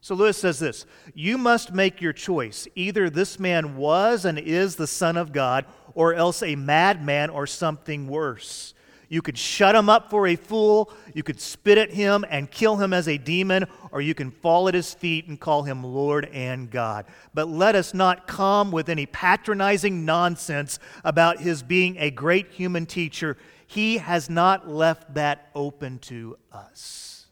So 0.00 0.14
Lewis 0.14 0.38
says 0.38 0.58
this 0.58 0.86
You 1.14 1.38
must 1.38 1.72
make 1.72 2.00
your 2.00 2.12
choice. 2.12 2.66
Either 2.74 3.10
this 3.10 3.38
man 3.38 3.76
was 3.76 4.24
and 4.24 4.38
is 4.38 4.76
the 4.76 4.86
Son 4.86 5.16
of 5.16 5.32
God, 5.32 5.66
or 5.94 6.14
else 6.14 6.42
a 6.42 6.56
madman 6.56 7.30
or 7.30 7.46
something 7.46 8.08
worse. 8.08 8.74
You 9.10 9.22
could 9.22 9.36
shut 9.36 9.74
him 9.74 9.88
up 9.88 10.08
for 10.08 10.28
a 10.28 10.36
fool, 10.36 10.92
you 11.14 11.24
could 11.24 11.40
spit 11.40 11.78
at 11.78 11.90
him 11.90 12.24
and 12.30 12.48
kill 12.48 12.76
him 12.76 12.92
as 12.92 13.08
a 13.08 13.18
demon, 13.18 13.66
or 13.90 14.00
you 14.00 14.14
can 14.14 14.30
fall 14.30 14.68
at 14.68 14.74
his 14.74 14.94
feet 14.94 15.26
and 15.26 15.38
call 15.38 15.64
him 15.64 15.82
Lord 15.82 16.26
and 16.26 16.70
God. 16.70 17.06
But 17.34 17.48
let 17.48 17.74
us 17.74 17.92
not 17.92 18.28
come 18.28 18.70
with 18.70 18.88
any 18.88 19.06
patronizing 19.06 20.04
nonsense 20.04 20.78
about 21.02 21.40
his 21.40 21.64
being 21.64 21.96
a 21.98 22.12
great 22.12 22.52
human 22.52 22.86
teacher. 22.86 23.36
He 23.70 23.98
has 23.98 24.28
not 24.28 24.68
left 24.68 25.14
that 25.14 25.48
open 25.54 26.00
to 26.00 26.36
us. 26.50 27.26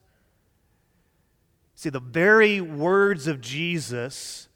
See, 1.75 1.91
the 1.91 1.99
very 1.99 2.61
words 2.61 3.27
of 3.27 3.41
Jesus, 3.41 4.47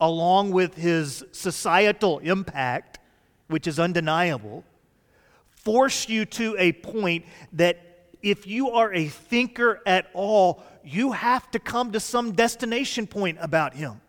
along 0.00 0.50
with 0.50 0.74
his 0.74 1.24
societal 1.30 2.18
impact, 2.18 2.98
which 3.46 3.68
is 3.68 3.78
undeniable, 3.78 4.64
force 5.48 6.08
you 6.08 6.24
to 6.24 6.56
a 6.58 6.72
point 6.72 7.24
that 7.52 8.08
if 8.20 8.44
you 8.48 8.70
are 8.70 8.92
a 8.92 9.06
thinker 9.06 9.82
at 9.86 10.10
all, 10.12 10.60
you 10.82 11.12
have 11.12 11.48
to 11.52 11.60
come 11.60 11.92
to 11.92 12.00
some 12.00 12.32
destination 12.32 13.06
point 13.06 13.38
about 13.40 13.74
him. 13.74 14.00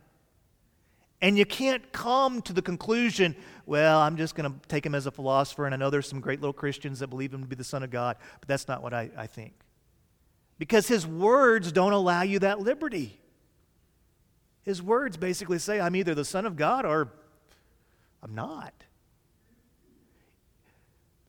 And 1.22 1.38
you 1.38 1.46
can't 1.46 1.92
come 1.92 2.42
to 2.42 2.54
the 2.54 2.64
conclusion, 2.64 3.36
well, 3.68 4.00
I'm 4.00 4.16
just 4.16 4.34
going 4.34 4.50
to 4.50 4.58
take 4.70 4.86
him 4.86 4.96
as 4.96 5.08
a 5.08 5.12
philosopher, 5.12 5.66
and 5.66 5.76
I 5.76 5.78
know 5.78 5.90
there's 5.90 6.08
some 6.08 6.22
great 6.22 6.40
little 6.40 6.54
Christians 6.54 7.00
that 7.00 7.10
believe 7.10 7.34
him 7.34 7.42
to 7.42 7.48
be 7.48 7.56
the 7.56 7.66
Son 7.66 7.84
of 7.84 7.92
God, 7.92 8.16
but 8.40 8.48
that's 8.48 8.66
not 8.66 8.82
what 8.82 8.94
I, 8.94 9.12
I 9.18 9.28
think. 9.28 9.54
Because 10.58 10.88
his 10.88 11.06
words 11.06 11.74
don't 11.74 11.92
allow 11.92 12.22
you 12.22 12.40
that 12.40 12.62
liberty. 12.62 13.20
His 14.64 14.82
words 14.82 15.18
basically 15.18 15.60
say, 15.60 15.82
I'm 15.82 15.98
either 15.98 16.16
the 16.16 16.24
Son 16.24 16.46
of 16.46 16.56
God 16.56 16.86
or 16.86 17.12
I'm 18.24 18.34
not. 18.34 18.74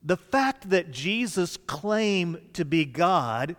The 0.04 0.16
fact 0.16 0.70
that 0.70 0.92
Jesus 0.92 1.56
claimed 1.56 2.54
to 2.54 2.64
be 2.64 2.84
God 2.84 3.56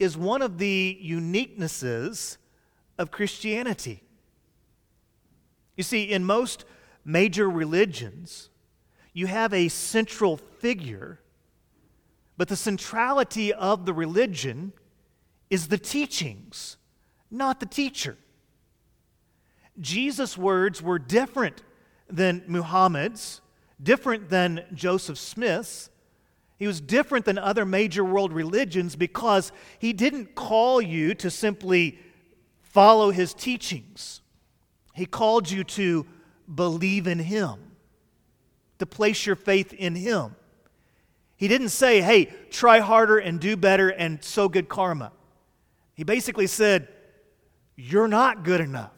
is 0.00 0.16
one 0.16 0.42
of 0.42 0.58
the 0.58 0.98
uniquenesses 1.02 2.36
of 2.98 3.12
Christianity. 3.12 4.02
You 5.76 5.84
see, 5.84 6.02
in 6.02 6.24
most 6.24 6.64
major 7.06 7.48
religions, 7.48 8.50
you 9.12 9.28
have 9.28 9.54
a 9.54 9.68
central 9.68 10.36
figure, 10.36 11.20
but 12.36 12.48
the 12.48 12.56
centrality 12.56 13.52
of 13.52 13.86
the 13.86 13.94
religion 13.94 14.72
is 15.48 15.68
the 15.68 15.78
teachings, 15.78 16.76
not 17.30 17.60
the 17.60 17.66
teacher. 17.66 18.18
Jesus' 19.78 20.36
words 20.36 20.82
were 20.82 20.98
different 20.98 21.62
than 22.10 22.42
Muhammad's, 22.48 23.40
different 23.80 24.28
than 24.28 24.64
Joseph 24.74 25.18
Smith's. 25.18 25.90
He 26.58 26.66
was 26.66 26.80
different 26.80 27.24
than 27.24 27.38
other 27.38 27.64
major 27.64 28.04
world 28.04 28.32
religions 28.32 28.96
because 28.96 29.52
he 29.78 29.92
didn't 29.92 30.34
call 30.34 30.82
you 30.82 31.14
to 31.14 31.30
simply 31.30 31.98
follow 32.62 33.12
his 33.12 33.32
teachings. 33.32 34.22
He 34.94 35.06
called 35.06 35.50
you 35.50 35.62
to 35.62 36.06
believe 36.52 37.06
in 37.06 37.18
Him, 37.18 37.54
to 38.78 38.86
place 38.86 39.26
your 39.26 39.36
faith 39.36 39.72
in 39.72 39.94
Him. 39.94 40.34
He 41.36 41.48
didn't 41.48 41.68
say, 41.68 42.00
hey, 42.00 42.26
try 42.50 42.80
harder 42.80 43.18
and 43.18 43.38
do 43.38 43.56
better 43.56 43.88
and 43.88 44.22
so 44.24 44.48
good 44.48 44.68
karma. 44.68 45.12
He 45.94 46.04
basically 46.04 46.46
said, 46.46 46.88
you're 47.76 48.08
not 48.08 48.42
good 48.42 48.60
enough. 48.60 48.92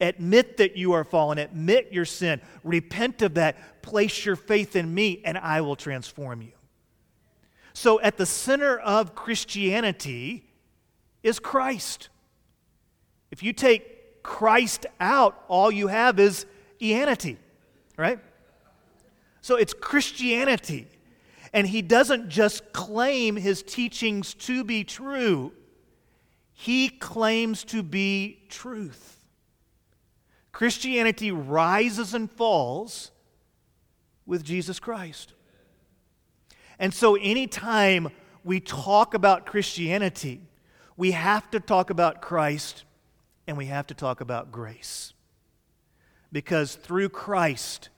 Admit 0.00 0.56
that 0.56 0.76
you 0.76 0.92
are 0.92 1.04
fallen, 1.04 1.38
admit 1.38 1.92
your 1.92 2.06
sin, 2.06 2.40
repent 2.64 3.22
of 3.22 3.34
that, 3.34 3.82
place 3.82 4.24
your 4.24 4.34
faith 4.34 4.74
in 4.74 4.92
me, 4.92 5.20
and 5.24 5.36
I 5.36 5.60
will 5.60 5.76
transform 5.76 6.42
you. 6.42 6.52
So, 7.74 8.00
at 8.00 8.16
the 8.16 8.26
center 8.26 8.78
of 8.78 9.14
Christianity 9.14 10.44
is 11.22 11.38
Christ. 11.38 12.08
If 13.30 13.42
you 13.42 13.52
take 13.52 13.99
Christ 14.22 14.86
out, 15.00 15.44
all 15.48 15.70
you 15.70 15.88
have 15.88 16.18
is 16.18 16.46
Eanity, 16.80 17.38
right? 17.96 18.18
So 19.40 19.56
it's 19.56 19.72
Christianity. 19.72 20.86
And 21.52 21.66
he 21.66 21.82
doesn't 21.82 22.28
just 22.28 22.72
claim 22.72 23.36
his 23.36 23.62
teachings 23.62 24.34
to 24.34 24.64
be 24.64 24.84
true, 24.84 25.52
he 26.52 26.88
claims 26.88 27.64
to 27.64 27.82
be 27.82 28.42
truth. 28.48 29.16
Christianity 30.52 31.32
rises 31.32 32.12
and 32.12 32.30
falls 32.30 33.12
with 34.26 34.44
Jesus 34.44 34.78
Christ. 34.78 35.32
And 36.78 36.92
so, 36.92 37.14
anytime 37.16 38.10
we 38.44 38.60
talk 38.60 39.14
about 39.14 39.46
Christianity, 39.46 40.40
we 40.96 41.12
have 41.12 41.50
to 41.50 41.60
talk 41.60 41.90
about 41.90 42.20
Christ 42.20 42.84
and 43.50 43.58
we 43.58 43.66
have 43.66 43.88
to 43.88 43.94
talk 43.94 44.20
about 44.20 44.52
grace. 44.52 45.12
Because 46.30 46.76
through 46.76 47.08
Christ, 47.08 47.88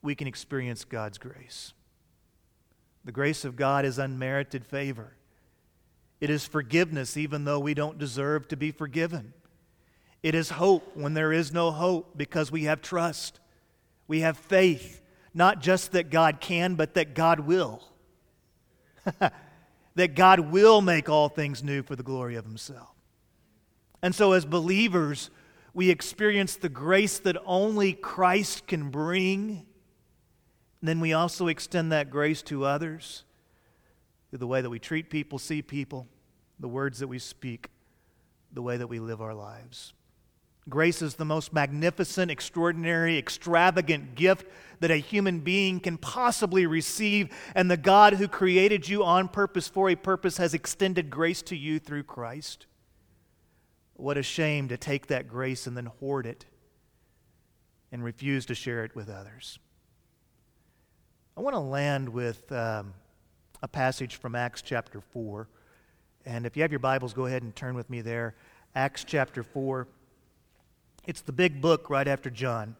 we 0.00 0.14
can 0.14 0.26
experience 0.26 0.86
God's 0.86 1.18
grace. 1.18 1.74
The 3.04 3.12
grace 3.12 3.44
of 3.44 3.54
God 3.54 3.84
is 3.84 3.98
unmerited 3.98 4.64
favor. 4.64 5.12
It 6.22 6.30
is 6.30 6.46
forgiveness, 6.46 7.18
even 7.18 7.44
though 7.44 7.60
we 7.60 7.74
don't 7.74 7.98
deserve 7.98 8.48
to 8.48 8.56
be 8.56 8.70
forgiven. 8.70 9.34
It 10.22 10.34
is 10.34 10.48
hope 10.48 10.96
when 10.96 11.12
there 11.12 11.34
is 11.34 11.52
no 11.52 11.70
hope 11.70 12.16
because 12.16 12.50
we 12.50 12.64
have 12.64 12.80
trust. 12.80 13.40
We 14.08 14.20
have 14.20 14.38
faith, 14.38 15.02
not 15.34 15.60
just 15.60 15.92
that 15.92 16.08
God 16.08 16.40
can, 16.40 16.76
but 16.76 16.94
that 16.94 17.12
God 17.12 17.40
will. 17.40 17.82
that 19.96 20.14
God 20.14 20.40
will 20.40 20.80
make 20.80 21.10
all 21.10 21.28
things 21.28 21.62
new 21.62 21.82
for 21.82 21.94
the 21.94 22.02
glory 22.02 22.36
of 22.36 22.46
Himself. 22.46 22.91
And 24.02 24.14
so, 24.14 24.32
as 24.32 24.44
believers, 24.44 25.30
we 25.74 25.90
experience 25.90 26.56
the 26.56 26.68
grace 26.68 27.18
that 27.20 27.36
only 27.46 27.92
Christ 27.92 28.66
can 28.66 28.90
bring. 28.90 29.64
And 30.80 30.88
then 30.88 31.00
we 31.00 31.12
also 31.12 31.46
extend 31.46 31.92
that 31.92 32.10
grace 32.10 32.42
to 32.42 32.64
others 32.64 33.24
through 34.30 34.40
the 34.40 34.46
way 34.46 34.60
that 34.60 34.70
we 34.70 34.78
treat 34.78 35.08
people, 35.08 35.38
see 35.38 35.62
people, 35.62 36.08
the 36.58 36.68
words 36.68 36.98
that 36.98 37.08
we 37.08 37.18
speak, 37.18 37.68
the 38.52 38.62
way 38.62 38.76
that 38.76 38.88
we 38.88 38.98
live 38.98 39.22
our 39.22 39.34
lives. 39.34 39.94
Grace 40.68 41.02
is 41.02 41.14
the 41.14 41.24
most 41.24 41.52
magnificent, 41.52 42.30
extraordinary, 42.30 43.18
extravagant 43.18 44.14
gift 44.14 44.46
that 44.78 44.92
a 44.92 44.96
human 44.96 45.40
being 45.40 45.80
can 45.80 45.98
possibly 45.98 46.66
receive. 46.66 47.30
And 47.54 47.70
the 47.70 47.76
God 47.76 48.14
who 48.14 48.28
created 48.28 48.88
you 48.88 49.02
on 49.02 49.28
purpose 49.28 49.66
for 49.66 49.90
a 49.90 49.96
purpose 49.96 50.36
has 50.36 50.54
extended 50.54 51.10
grace 51.10 51.42
to 51.42 51.56
you 51.56 51.80
through 51.80 52.04
Christ. 52.04 52.66
What 54.02 54.18
a 54.18 54.22
shame 54.24 54.66
to 54.66 54.76
take 54.76 55.06
that 55.06 55.28
grace 55.28 55.68
and 55.68 55.76
then 55.76 55.86
hoard 55.86 56.26
it 56.26 56.44
and 57.92 58.02
refuse 58.02 58.44
to 58.46 58.54
share 58.56 58.84
it 58.84 58.96
with 58.96 59.08
others. 59.08 59.60
I 61.36 61.40
want 61.40 61.54
to 61.54 61.60
land 61.60 62.08
with 62.08 62.50
um, 62.50 62.94
a 63.62 63.68
passage 63.68 64.16
from 64.16 64.34
Acts 64.34 64.60
chapter 64.60 65.00
4. 65.00 65.46
And 66.26 66.46
if 66.46 66.56
you 66.56 66.62
have 66.62 66.72
your 66.72 66.80
Bibles, 66.80 67.12
go 67.12 67.26
ahead 67.26 67.44
and 67.44 67.54
turn 67.54 67.76
with 67.76 67.88
me 67.88 68.00
there. 68.00 68.34
Acts 68.74 69.04
chapter 69.04 69.44
4. 69.44 69.86
It's 71.06 71.20
the 71.20 71.30
big 71.30 71.60
book 71.60 71.88
right 71.88 72.08
after 72.08 72.28
John. 72.28 72.74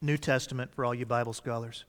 New 0.00 0.16
Testament 0.16 0.72
for 0.72 0.84
all 0.84 0.94
you 0.94 1.06
Bible 1.06 1.32
scholars. 1.32 1.86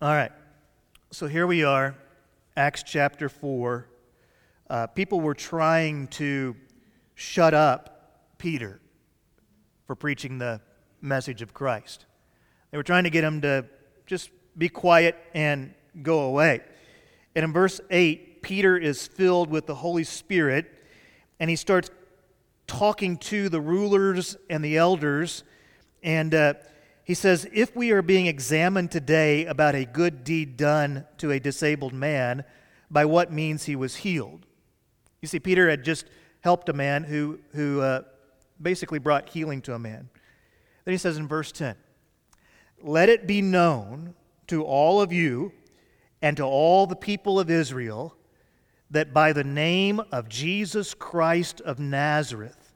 All 0.00 0.14
right. 0.14 0.32
So 1.14 1.26
here 1.26 1.46
we 1.46 1.62
are, 1.62 1.94
Acts 2.56 2.82
chapter 2.82 3.28
4. 3.28 3.86
Uh, 4.70 4.86
people 4.86 5.20
were 5.20 5.34
trying 5.34 6.06
to 6.08 6.56
shut 7.14 7.52
up 7.52 8.38
Peter 8.38 8.80
for 9.86 9.94
preaching 9.94 10.38
the 10.38 10.62
message 11.02 11.42
of 11.42 11.52
Christ. 11.52 12.06
They 12.70 12.78
were 12.78 12.82
trying 12.82 13.04
to 13.04 13.10
get 13.10 13.24
him 13.24 13.42
to 13.42 13.66
just 14.06 14.30
be 14.56 14.70
quiet 14.70 15.18
and 15.34 15.74
go 16.00 16.20
away. 16.20 16.62
And 17.34 17.44
in 17.44 17.52
verse 17.52 17.78
8, 17.90 18.40
Peter 18.40 18.78
is 18.78 19.06
filled 19.06 19.50
with 19.50 19.66
the 19.66 19.74
Holy 19.74 20.04
Spirit 20.04 20.72
and 21.38 21.50
he 21.50 21.56
starts 21.56 21.90
talking 22.66 23.18
to 23.18 23.50
the 23.50 23.60
rulers 23.60 24.38
and 24.48 24.64
the 24.64 24.78
elders. 24.78 25.44
And 26.02 26.34
uh, 26.34 26.54
he 27.04 27.14
says, 27.14 27.48
If 27.52 27.74
we 27.74 27.90
are 27.90 28.02
being 28.02 28.26
examined 28.26 28.90
today 28.90 29.46
about 29.46 29.74
a 29.74 29.84
good 29.84 30.24
deed 30.24 30.56
done 30.56 31.06
to 31.18 31.30
a 31.30 31.40
disabled 31.40 31.92
man, 31.92 32.44
by 32.90 33.06
what 33.06 33.32
means 33.32 33.64
he 33.64 33.74
was 33.74 33.96
healed. 33.96 34.46
You 35.22 35.28
see, 35.28 35.40
Peter 35.40 35.70
had 35.70 35.82
just 35.82 36.06
helped 36.42 36.68
a 36.68 36.74
man 36.74 37.04
who, 37.04 37.40
who 37.54 37.80
uh, 37.80 38.02
basically 38.60 38.98
brought 38.98 39.30
healing 39.30 39.62
to 39.62 39.74
a 39.74 39.78
man. 39.78 40.10
Then 40.84 40.92
he 40.92 40.98
says 40.98 41.16
in 41.16 41.26
verse 41.26 41.50
10 41.52 41.74
Let 42.82 43.08
it 43.08 43.26
be 43.26 43.40
known 43.40 44.14
to 44.48 44.62
all 44.62 45.00
of 45.00 45.12
you 45.12 45.52
and 46.20 46.36
to 46.36 46.44
all 46.44 46.86
the 46.86 46.96
people 46.96 47.40
of 47.40 47.50
Israel 47.50 48.14
that 48.90 49.14
by 49.14 49.32
the 49.32 49.44
name 49.44 50.02
of 50.12 50.28
Jesus 50.28 50.92
Christ 50.92 51.62
of 51.62 51.78
Nazareth, 51.78 52.74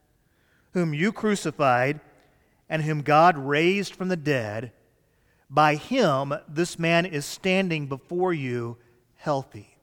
whom 0.73 0.95
you 0.95 1.13
crucified, 1.13 2.01
and 2.69 2.83
whom 2.83 3.03
God 3.03 3.39
raised 3.39 3.95
from 3.95 4.09
the 4.09 4.17
dead, 4.17 4.73
by 5.49 5.77
him 5.77 6.35
this 6.49 6.79
man 6.79 7.07
is 7.07 7.25
standing 7.25 7.87
before 7.87 8.33
you 8.33 8.77
healthy. 9.15 9.77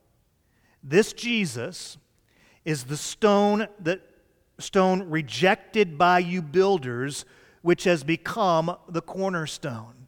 This 0.83 1.13
Jesus 1.13 1.97
is 2.65 2.83
the 2.85 2.97
stone 2.97 3.67
that 3.79 4.01
stone 4.59 5.09
rejected 5.09 5.97
by 5.97 6.19
you 6.19 6.41
builders, 6.41 7.25
which 7.61 7.85
has 7.85 8.03
become 8.03 8.75
the 8.89 9.01
cornerstone. 9.01 10.07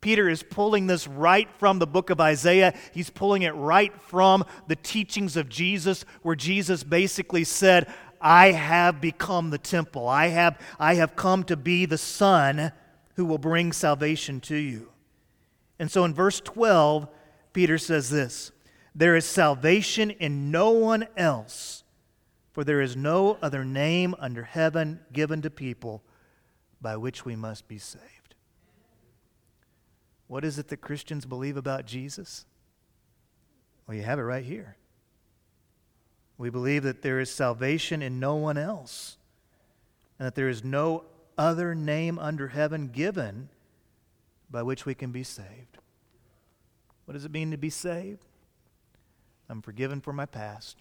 Peter 0.00 0.28
is 0.28 0.42
pulling 0.42 0.86
this 0.86 1.08
right 1.08 1.50
from 1.58 1.78
the 1.78 1.86
book 1.86 2.10
of 2.10 2.20
Isaiah. 2.20 2.74
He's 2.92 3.10
pulling 3.10 3.42
it 3.42 3.54
right 3.54 3.92
from 4.02 4.44
the 4.68 4.76
teachings 4.76 5.36
of 5.36 5.48
Jesus, 5.48 6.04
where 6.22 6.36
Jesus 6.36 6.84
basically 6.84 7.44
said, 7.44 7.92
I 8.26 8.50
have 8.50 9.00
become 9.00 9.50
the 9.50 9.58
temple. 9.58 10.08
I 10.08 10.26
have, 10.26 10.60
I 10.80 10.94
have 10.94 11.14
come 11.14 11.44
to 11.44 11.56
be 11.56 11.86
the 11.86 11.96
Son 11.96 12.72
who 13.14 13.24
will 13.24 13.38
bring 13.38 13.70
salvation 13.70 14.40
to 14.40 14.56
you. 14.56 14.90
And 15.78 15.88
so 15.88 16.04
in 16.04 16.12
verse 16.12 16.40
12, 16.40 17.06
Peter 17.52 17.78
says 17.78 18.10
this 18.10 18.50
There 18.96 19.14
is 19.14 19.24
salvation 19.24 20.10
in 20.10 20.50
no 20.50 20.70
one 20.70 21.06
else, 21.16 21.84
for 22.50 22.64
there 22.64 22.80
is 22.80 22.96
no 22.96 23.38
other 23.40 23.64
name 23.64 24.16
under 24.18 24.42
heaven 24.42 24.98
given 25.12 25.40
to 25.42 25.48
people 25.48 26.02
by 26.80 26.96
which 26.96 27.24
we 27.24 27.36
must 27.36 27.68
be 27.68 27.78
saved. 27.78 28.34
What 30.26 30.44
is 30.44 30.58
it 30.58 30.66
that 30.66 30.78
Christians 30.78 31.26
believe 31.26 31.56
about 31.56 31.86
Jesus? 31.86 32.44
Well, 33.86 33.96
you 33.96 34.02
have 34.02 34.18
it 34.18 34.22
right 34.22 34.44
here. 34.44 34.76
We 36.38 36.50
believe 36.50 36.82
that 36.82 37.02
there 37.02 37.20
is 37.20 37.30
salvation 37.30 38.02
in 38.02 38.20
no 38.20 38.36
one 38.36 38.58
else, 38.58 39.16
and 40.18 40.26
that 40.26 40.34
there 40.34 40.48
is 40.48 40.62
no 40.62 41.04
other 41.38 41.74
name 41.74 42.18
under 42.18 42.48
heaven 42.48 42.88
given 42.88 43.48
by 44.50 44.62
which 44.62 44.86
we 44.86 44.94
can 44.94 45.12
be 45.12 45.22
saved. 45.22 45.78
What 47.04 47.14
does 47.14 47.24
it 47.24 47.32
mean 47.32 47.50
to 47.52 47.56
be 47.56 47.70
saved? 47.70 48.24
I'm 49.48 49.62
forgiven 49.62 50.00
for 50.00 50.12
my 50.12 50.26
past. 50.26 50.76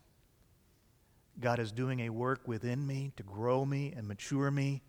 God 1.39 1.59
is 1.59 1.71
doing 1.71 2.01
a 2.01 2.09
work 2.09 2.47
within 2.47 2.85
me 2.87 3.11
to 3.17 3.23
grow 3.23 3.65
me 3.65 3.93
and 3.95 4.07
mature 4.07 4.49
me 4.49 4.81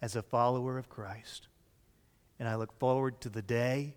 as 0.00 0.16
a 0.16 0.22
follower 0.22 0.78
of 0.78 0.88
Christ. 0.88 1.48
And 2.38 2.48
I 2.48 2.56
look 2.56 2.76
forward 2.78 3.20
to 3.20 3.28
the 3.28 3.42
day 3.42 3.94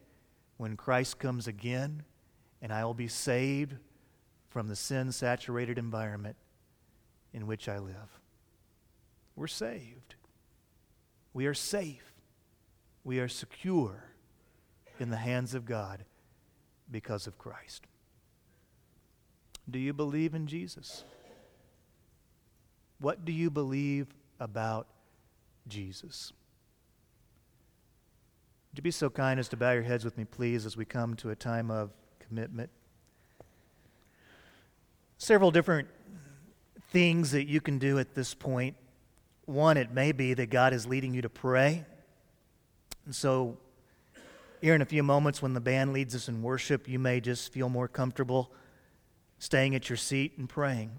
when 0.57 0.77
Christ 0.77 1.19
comes 1.19 1.47
again 1.47 2.03
and 2.61 2.71
I 2.71 2.85
will 2.85 2.93
be 2.93 3.07
saved 3.07 3.75
from 4.55 4.69
the 4.69 4.75
sin 4.77 5.11
saturated 5.11 5.77
environment 5.77 6.37
in 7.33 7.45
which 7.45 7.67
I 7.67 7.77
live. 7.77 8.21
We're 9.35 9.47
saved. 9.47 10.15
We 11.33 11.45
are 11.47 11.53
safe. 11.53 12.13
We 13.03 13.19
are 13.19 13.27
secure 13.27 14.13
in 14.97 15.09
the 15.09 15.17
hands 15.17 15.55
of 15.55 15.65
God 15.65 16.05
because 16.89 17.27
of 17.27 17.37
Christ. 17.37 17.85
Do 19.69 19.77
you 19.77 19.91
believe 19.91 20.33
in 20.33 20.47
Jesus? 20.47 21.03
What 22.99 23.25
do 23.25 23.33
you 23.33 23.49
believe 23.49 24.07
about 24.39 24.87
Jesus? 25.67 26.31
Would 28.71 28.77
you 28.77 28.83
be 28.83 28.91
so 28.91 29.09
kind 29.09 29.37
as 29.37 29.49
to 29.49 29.57
bow 29.57 29.73
your 29.73 29.83
heads 29.83 30.05
with 30.05 30.17
me, 30.17 30.23
please, 30.23 30.65
as 30.65 30.77
we 30.77 30.85
come 30.85 31.17
to 31.17 31.31
a 31.31 31.35
time 31.35 31.69
of 31.69 31.91
commitment? 32.25 32.69
Several 35.25 35.49
different 35.49 35.87
things 36.91 37.31
that 37.31 37.47
you 37.47 37.59
can 37.59 37.79
do 37.79 37.97
at 37.97 38.13
this 38.13 38.35
point. 38.35 38.75
One, 39.45 39.75
it 39.75 39.91
may 39.91 40.11
be 40.11 40.35
that 40.35 40.51
God 40.51 40.71
is 40.71 40.85
leading 40.85 41.15
you 41.15 41.23
to 41.23 41.29
pray. 41.29 41.83
And 43.05 43.15
so, 43.15 43.57
here 44.61 44.75
in 44.75 44.83
a 44.83 44.85
few 44.85 45.01
moments, 45.01 45.41
when 45.41 45.55
the 45.55 45.59
band 45.59 45.93
leads 45.93 46.13
us 46.13 46.29
in 46.29 46.43
worship, 46.43 46.87
you 46.87 46.99
may 46.99 47.21
just 47.21 47.51
feel 47.51 47.69
more 47.69 47.87
comfortable 47.87 48.53
staying 49.39 49.73
at 49.73 49.89
your 49.89 49.97
seat 49.97 50.33
and 50.37 50.47
praying. 50.47 50.91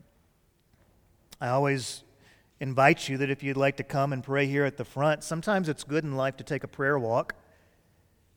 I 1.41 1.51
always 1.51 2.03
invite 2.59 3.09
you 3.09 3.19
that 3.19 3.31
if 3.31 3.45
you'd 3.45 3.57
like 3.57 3.77
to 3.77 3.85
come 3.85 4.13
and 4.13 4.25
pray 4.25 4.47
here 4.49 4.65
at 4.65 4.77
the 4.77 4.85
front, 4.85 5.23
sometimes 5.23 5.69
it's 5.69 5.85
good 5.85 6.03
in 6.03 6.17
life 6.17 6.37
to 6.39 6.43
take 6.43 6.65
a 6.65 6.69
prayer 6.69 6.99
walk, 6.99 7.37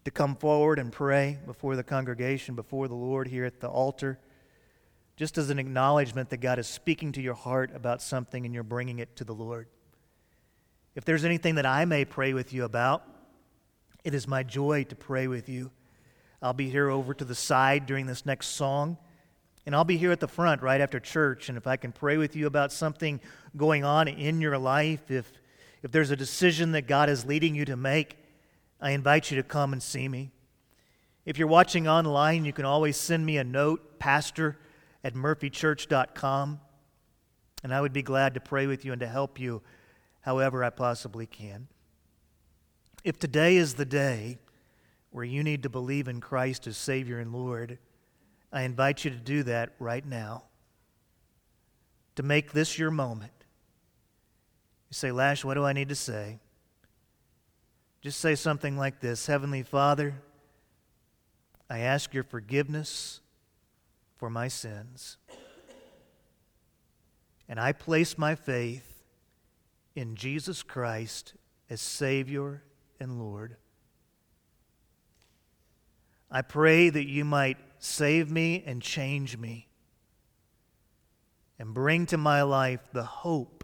to 0.05 0.11
come 0.11 0.35
forward 0.35 0.77
and 0.77 0.91
pray 0.91 1.39
before 1.47 1.75
the 1.75 1.83
congregation, 1.83 2.53
before 2.53 2.87
the 2.87 2.93
Lord 2.93 3.27
here 3.27 3.45
at 3.45 3.59
the 3.59 3.69
altar, 3.69 4.19
just 5.19 5.37
as 5.37 5.49
an 5.49 5.59
acknowledgement 5.59 6.29
that 6.29 6.37
God 6.37 6.59
is 6.59 6.65
speaking 6.65 7.11
to 7.11 7.21
your 7.21 7.33
heart 7.33 7.75
about 7.75 8.01
something 8.01 8.45
and 8.45 8.53
you're 8.53 8.63
bringing 8.63 8.99
it 8.99 9.17
to 9.17 9.25
the 9.25 9.33
Lord. 9.33 9.67
If 10.95 11.03
there's 11.03 11.25
anything 11.25 11.55
that 11.55 11.65
I 11.65 11.83
may 11.83 12.05
pray 12.05 12.33
with 12.33 12.53
you 12.53 12.63
about, 12.63 13.03
it 14.05 14.13
is 14.13 14.29
my 14.29 14.43
joy 14.43 14.85
to 14.85 14.95
pray 14.95 15.27
with 15.27 15.49
you. 15.49 15.71
I'll 16.41 16.53
be 16.53 16.69
here 16.69 16.89
over 16.89 17.13
to 17.13 17.25
the 17.25 17.35
side 17.35 17.85
during 17.85 18.05
this 18.05 18.25
next 18.25 18.47
song, 18.47 18.97
and 19.65 19.75
I'll 19.75 19.83
be 19.83 19.97
here 19.97 20.13
at 20.13 20.21
the 20.21 20.27
front 20.29 20.61
right 20.61 20.79
after 20.79 21.01
church. 21.01 21.49
And 21.49 21.57
if 21.57 21.67
I 21.67 21.75
can 21.75 21.91
pray 21.91 22.15
with 22.15 22.37
you 22.37 22.47
about 22.47 22.71
something 22.71 23.19
going 23.57 23.83
on 23.83 24.07
in 24.07 24.39
your 24.39 24.57
life, 24.57 25.11
if, 25.11 25.29
if 25.83 25.91
there's 25.91 26.11
a 26.11 26.15
decision 26.15 26.71
that 26.71 26.87
God 26.87 27.09
is 27.09 27.25
leading 27.25 27.55
you 27.55 27.65
to 27.65 27.75
make, 27.75 28.15
I 28.79 28.91
invite 28.91 29.31
you 29.31 29.35
to 29.35 29.43
come 29.43 29.73
and 29.73 29.83
see 29.83 30.07
me. 30.07 30.31
If 31.25 31.37
you're 31.37 31.49
watching 31.49 31.89
online, 31.89 32.45
you 32.45 32.53
can 32.53 32.63
always 32.63 32.95
send 32.95 33.25
me 33.25 33.35
a 33.35 33.43
note, 33.43 33.99
pastor 33.99 34.57
at 35.03 35.13
murphychurch.com, 35.13 36.59
and 37.63 37.73
I 37.73 37.81
would 37.81 37.93
be 37.93 38.01
glad 38.01 38.33
to 38.33 38.39
pray 38.39 38.67
with 38.67 38.85
you 38.85 38.91
and 38.91 38.99
to 39.01 39.07
help 39.07 39.39
you 39.39 39.61
however 40.21 40.63
I 40.63 40.69
possibly 40.69 41.25
can. 41.25 41.67
If 43.03 43.17
today 43.17 43.57
is 43.57 43.75
the 43.75 43.85
day 43.85 44.39
where 45.11 45.23
you 45.23 45.43
need 45.43 45.63
to 45.63 45.69
believe 45.69 46.07
in 46.07 46.21
Christ 46.21 46.67
as 46.67 46.77
Savior 46.77 47.19
and 47.19 47.33
Lord, 47.33 47.79
I 48.51 48.63
invite 48.63 49.05
you 49.05 49.11
to 49.11 49.17
do 49.17 49.43
that 49.43 49.73
right 49.79 50.05
now. 50.05 50.43
To 52.15 52.23
make 52.23 52.51
this 52.51 52.77
your 52.77 52.91
moment. 52.91 53.31
You 54.89 54.95
say, 54.95 55.11
Lash, 55.11 55.45
what 55.45 55.53
do 55.53 55.63
I 55.63 55.73
need 55.73 55.89
to 55.89 55.95
say? 55.95 56.39
Just 58.01 58.19
say 58.19 58.35
something 58.35 58.77
like 58.77 58.99
this 58.99 59.27
Heavenly 59.27 59.63
Father, 59.63 60.15
I 61.69 61.79
ask 61.79 62.13
your 62.13 62.23
forgiveness 62.23 63.21
for 64.19 64.29
my 64.29 64.49
sins. 64.49 65.17
And 67.47 67.59
I 67.59 67.71
place 67.71 68.17
my 68.17 68.35
faith 68.35 69.03
in 69.95 70.15
Jesus 70.15 70.61
Christ 70.61 71.33
as 71.69 71.81
Savior 71.81 72.61
and 72.99 73.17
Lord. 73.17 73.55
I 76.29 76.43
pray 76.43 76.89
that 76.89 77.07
you 77.07 77.25
might 77.25 77.57
save 77.79 78.29
me 78.29 78.61
and 78.67 78.81
change 78.81 79.37
me 79.37 79.67
and 81.57 81.73
bring 81.73 82.05
to 82.07 82.17
my 82.17 82.43
life 82.43 82.81
the 82.91 83.03
hope 83.03 83.63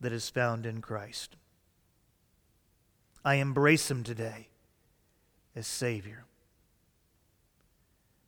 that 0.00 0.12
is 0.12 0.28
found 0.28 0.66
in 0.66 0.82
Christ. 0.82 1.36
I 3.24 3.36
embrace 3.36 3.90
him 3.90 4.02
today 4.02 4.48
as 5.56 5.66
Savior. 5.66 6.27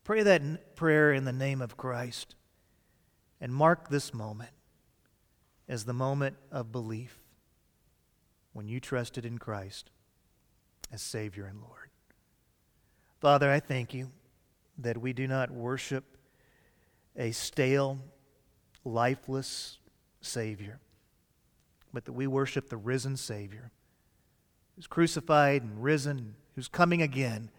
Pray 0.05 0.23
that 0.23 0.77
prayer 0.77 1.13
in 1.13 1.25
the 1.25 1.33
name 1.33 1.61
of 1.61 1.77
Christ 1.77 2.35
and 3.41 3.55
mark 3.55 3.89
this 3.89 4.13
moment 4.13 4.53
as 5.69 5.85
the 5.85 5.93
moment 5.93 6.37
of 6.51 6.73
belief 6.73 7.19
when 8.53 8.69
you 8.69 8.81
trusted 8.81 9.25
in 9.25 9.39
Christ 9.39 9.91
as 10.93 11.03
Savior 11.03 11.47
and 11.47 11.61
Lord. 11.61 11.91
Father, 13.21 13.51
I 13.51 13.61
thank 13.61 13.95
you 13.95 14.11
that 14.79 14.99
we 14.99 15.13
do 15.13 15.29
not 15.29 15.51
worship 15.51 16.17
a 17.17 17.31
stale, 17.33 17.99
lifeless 18.85 19.79
Savior, 20.21 20.81
but 21.93 22.05
that 22.07 22.13
we 22.13 22.27
worship 22.27 22.69
the 22.69 22.77
risen 22.77 23.17
Savior 23.17 23.71
who's 24.75 24.87
crucified 24.87 25.63
and 25.63 25.83
risen, 25.83 26.35
who's 26.55 26.69
coming 26.69 27.03
again. 27.03 27.51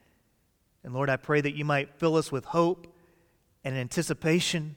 And 0.84 0.94
Lord, 0.94 1.10
I 1.10 1.18
pray 1.18 1.42
that 1.42 1.56
you 1.56 1.66
might 1.66 2.00
fill 2.00 2.16
us 2.16 2.32
with 2.32 2.46
hope 2.46 2.88
and 3.64 3.76
anticipation 3.76 4.76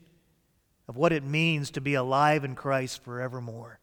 of 0.86 0.96
what 0.96 1.12
it 1.12 1.24
means 1.24 1.70
to 1.70 1.80
be 1.80 1.94
alive 1.94 2.44
in 2.44 2.54
Christ 2.54 3.02
forevermore. 3.02 3.78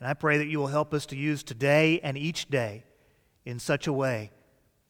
And 0.00 0.08
I 0.08 0.14
pray 0.14 0.38
that 0.38 0.48
you 0.48 0.58
will 0.58 0.68
help 0.68 0.92
us 0.92 1.06
to 1.06 1.16
use 1.16 1.42
today 1.42 2.00
and 2.02 2.18
each 2.18 2.50
day 2.50 2.84
in 3.44 3.58
such 3.58 3.86
a 3.86 3.92
way 3.92 4.30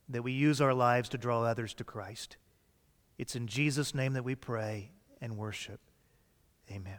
that 0.09 0.23
we 0.23 0.33
use 0.33 0.61
our 0.61 0.75
lives 0.75 1.09
to 1.11 1.19
draw 1.19 1.43
others 1.43 1.75
to 1.75 1.85
Christ. 1.85 2.37
It's 3.19 3.37
in 3.37 3.47
Jesus' 3.47 3.95
name 3.95 4.15
that 4.15 4.25
we 4.25 4.35
pray 4.35 4.91
and 5.21 5.37
worship. 5.37 5.81
Amen. 6.71 6.99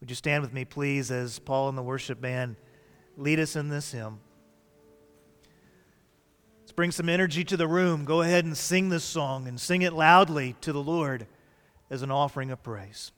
Would 0.00 0.10
you 0.10 0.16
stand 0.16 0.42
with 0.42 0.52
me, 0.52 0.64
please, 0.64 1.10
as 1.10 1.38
Paul 1.38 1.68
and 1.68 1.78
the 1.78 1.82
worship 1.82 2.20
band 2.20 2.56
lead 3.16 3.38
us 3.38 3.56
in 3.56 3.68
this 3.68 3.92
hymn? 3.92 4.20
Let's 6.72 6.76
bring 6.78 6.90
some 6.90 7.10
energy 7.10 7.44
to 7.44 7.56
the 7.58 7.68
room. 7.68 8.06
Go 8.06 8.22
ahead 8.22 8.46
and 8.46 8.56
sing 8.56 8.88
this 8.88 9.04
song 9.04 9.46
and 9.46 9.60
sing 9.60 9.82
it 9.82 9.92
loudly 9.92 10.56
to 10.62 10.72
the 10.72 10.82
Lord 10.82 11.26
as 11.90 12.00
an 12.00 12.10
offering 12.10 12.50
of 12.50 12.62
praise. 12.62 13.12